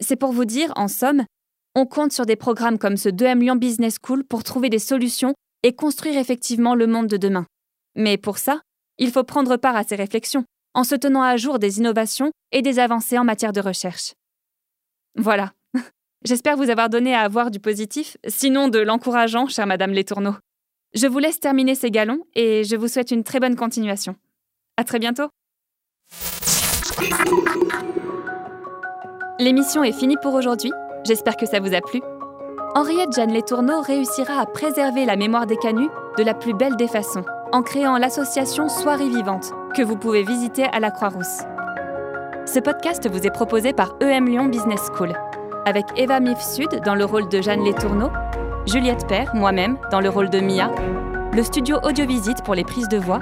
C'est 0.01 0.17
pour 0.17 0.33
vous 0.33 0.45
dire, 0.45 0.73
en 0.77 0.89
somme, 0.89 1.25
on 1.75 1.87
compte 1.87 2.13
sur 2.13 2.27
des 2.27 2.37
programmes 2.37 2.79
comme 2.79 2.97
ce 2.97 3.09
2M 3.09 3.41
Lyon 3.41 3.57
Business 3.57 3.97
School 4.05 4.25
pour 4.25 4.45
trouver 4.45 4.69
des 4.69 4.79
solutions 4.79 5.35
et 5.63 5.75
construire 5.75 6.19
effectivement 6.19 6.75
le 6.75 6.87
monde 6.87 7.09
de 7.09 7.17
demain. 7.17 7.47
Mais 7.95 8.17
pour 8.17 8.39
ça, 8.39 8.61
il 8.99 9.11
faut 9.11 9.25
prendre 9.25 9.57
part 9.57 9.77
à 9.77 9.85
ces 9.85 9.97
réflexions, 9.97 10.45
en 10.75 10.85
se 10.85 10.95
tenant 10.95 11.23
à 11.23 11.37
jour 11.37 11.59
des 11.59 11.79
innovations 11.79 12.31
et 12.53 12.63
des 12.63 12.79
avancées 12.79 13.19
en 13.19 13.25
matière 13.25 13.53
de 13.53 13.61
recherche. 13.61 14.13
Voilà. 15.17 15.53
J'espère 16.25 16.57
vous 16.57 16.71
avoir 16.71 16.89
donné 16.89 17.15
à 17.15 17.21
avoir 17.21 17.51
du 17.51 17.61
positif, 17.61 18.17
sinon 18.27 18.69
de 18.69 18.79
l'encourageant, 18.79 19.47
chère 19.47 19.67
Madame 19.67 19.93
Letourneau. 19.93 20.35
Je 20.95 21.07
vous 21.07 21.19
laisse 21.19 21.39
terminer 21.39 21.75
ces 21.75 21.91
galons 21.91 22.21
et 22.35 22.65
je 22.65 22.75
vous 22.75 22.89
souhaite 22.89 23.11
une 23.11 23.23
très 23.23 23.41
bonne 23.41 23.57
continuation. 23.57 24.17
À 24.77 24.85
très 24.85 24.99
bientôt. 24.99 25.29
L'émission 29.39 29.85
est 29.85 29.93
finie 29.93 30.17
pour 30.23 30.35
aujourd'hui. 30.35 30.73
J'espère 31.05 31.37
que 31.37 31.47
ça 31.47 31.61
vous 31.61 31.75
a 31.75 31.81
plu. 31.81 32.01
Henriette 32.75 33.15
Jeanne 33.15 33.35
Letourneau 33.35 33.81
réussira 33.81 34.41
à 34.41 34.47
préserver 34.47 35.05
la 35.05 35.17
mémoire 35.17 35.47
des 35.47 35.57
canuts 35.57 35.91
de 36.17 36.23
la 36.23 36.35
plus 36.35 36.55
belle 36.55 36.77
des 36.77 36.89
façons, 36.89 37.25
en 37.53 37.63
créant 37.63 37.99
l'association 37.99 38.69
Soirée 38.69 39.09
Vivante, 39.09 39.53
que 39.75 39.83
vous 39.83 39.97
pouvez 39.97 40.23
visiter 40.23 40.65
à 40.65 40.81
la 40.81 40.91
Croix-Rousse. 40.91 41.43
Ce 42.47 42.61
podcast 42.61 43.09
vous 43.09 43.27
est 43.27 43.31
proposé 43.31 43.73
par 43.73 43.95
EM 44.01 44.27
Lyon 44.27 44.47
Business 44.47 44.81
School, 44.95 45.13
avec 45.67 45.85
Eva 45.97 46.19
Mif 46.19 46.41
Sud 46.41 46.81
dans 46.85 46.95
le 46.95 47.05
rôle 47.05 47.29
de 47.29 47.43
Jeanne 47.43 47.65
Letourneau 47.65 48.11
Juliette 48.69 49.07
Père, 49.07 49.35
moi-même, 49.35 49.79
dans 49.91 50.01
le 50.01 50.11
rôle 50.11 50.29
de 50.29 50.41
Mia, 50.41 50.71
le 51.33 51.43
studio 51.43 51.79
Audiovisite 51.85 52.43
pour 52.45 52.55
les 52.55 52.65
prises 52.65 52.89
de 52.89 52.99
voix, 52.99 53.21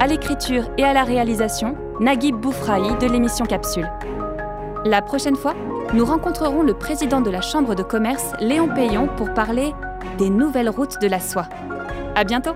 à 0.00 0.06
l'écriture 0.06 0.70
et 0.78 0.84
à 0.84 0.94
la 0.94 1.04
réalisation, 1.04 1.76
Naguib 2.00 2.36
Boufraï 2.36 2.96
de 2.98 3.06
l'émission 3.06 3.44
Capsule. 3.44 3.90
La 4.86 5.02
prochaine 5.02 5.36
fois, 5.36 5.54
nous 5.92 6.06
rencontrerons 6.06 6.62
le 6.62 6.72
président 6.72 7.20
de 7.20 7.28
la 7.28 7.42
Chambre 7.42 7.74
de 7.74 7.82
commerce, 7.82 8.32
Léon 8.40 8.68
Payon, 8.74 9.06
pour 9.18 9.34
parler 9.34 9.74
des 10.16 10.30
nouvelles 10.30 10.70
routes 10.70 10.98
de 11.02 11.08
la 11.08 11.20
soie. 11.20 11.46
À 12.14 12.24
bientôt! 12.24 12.54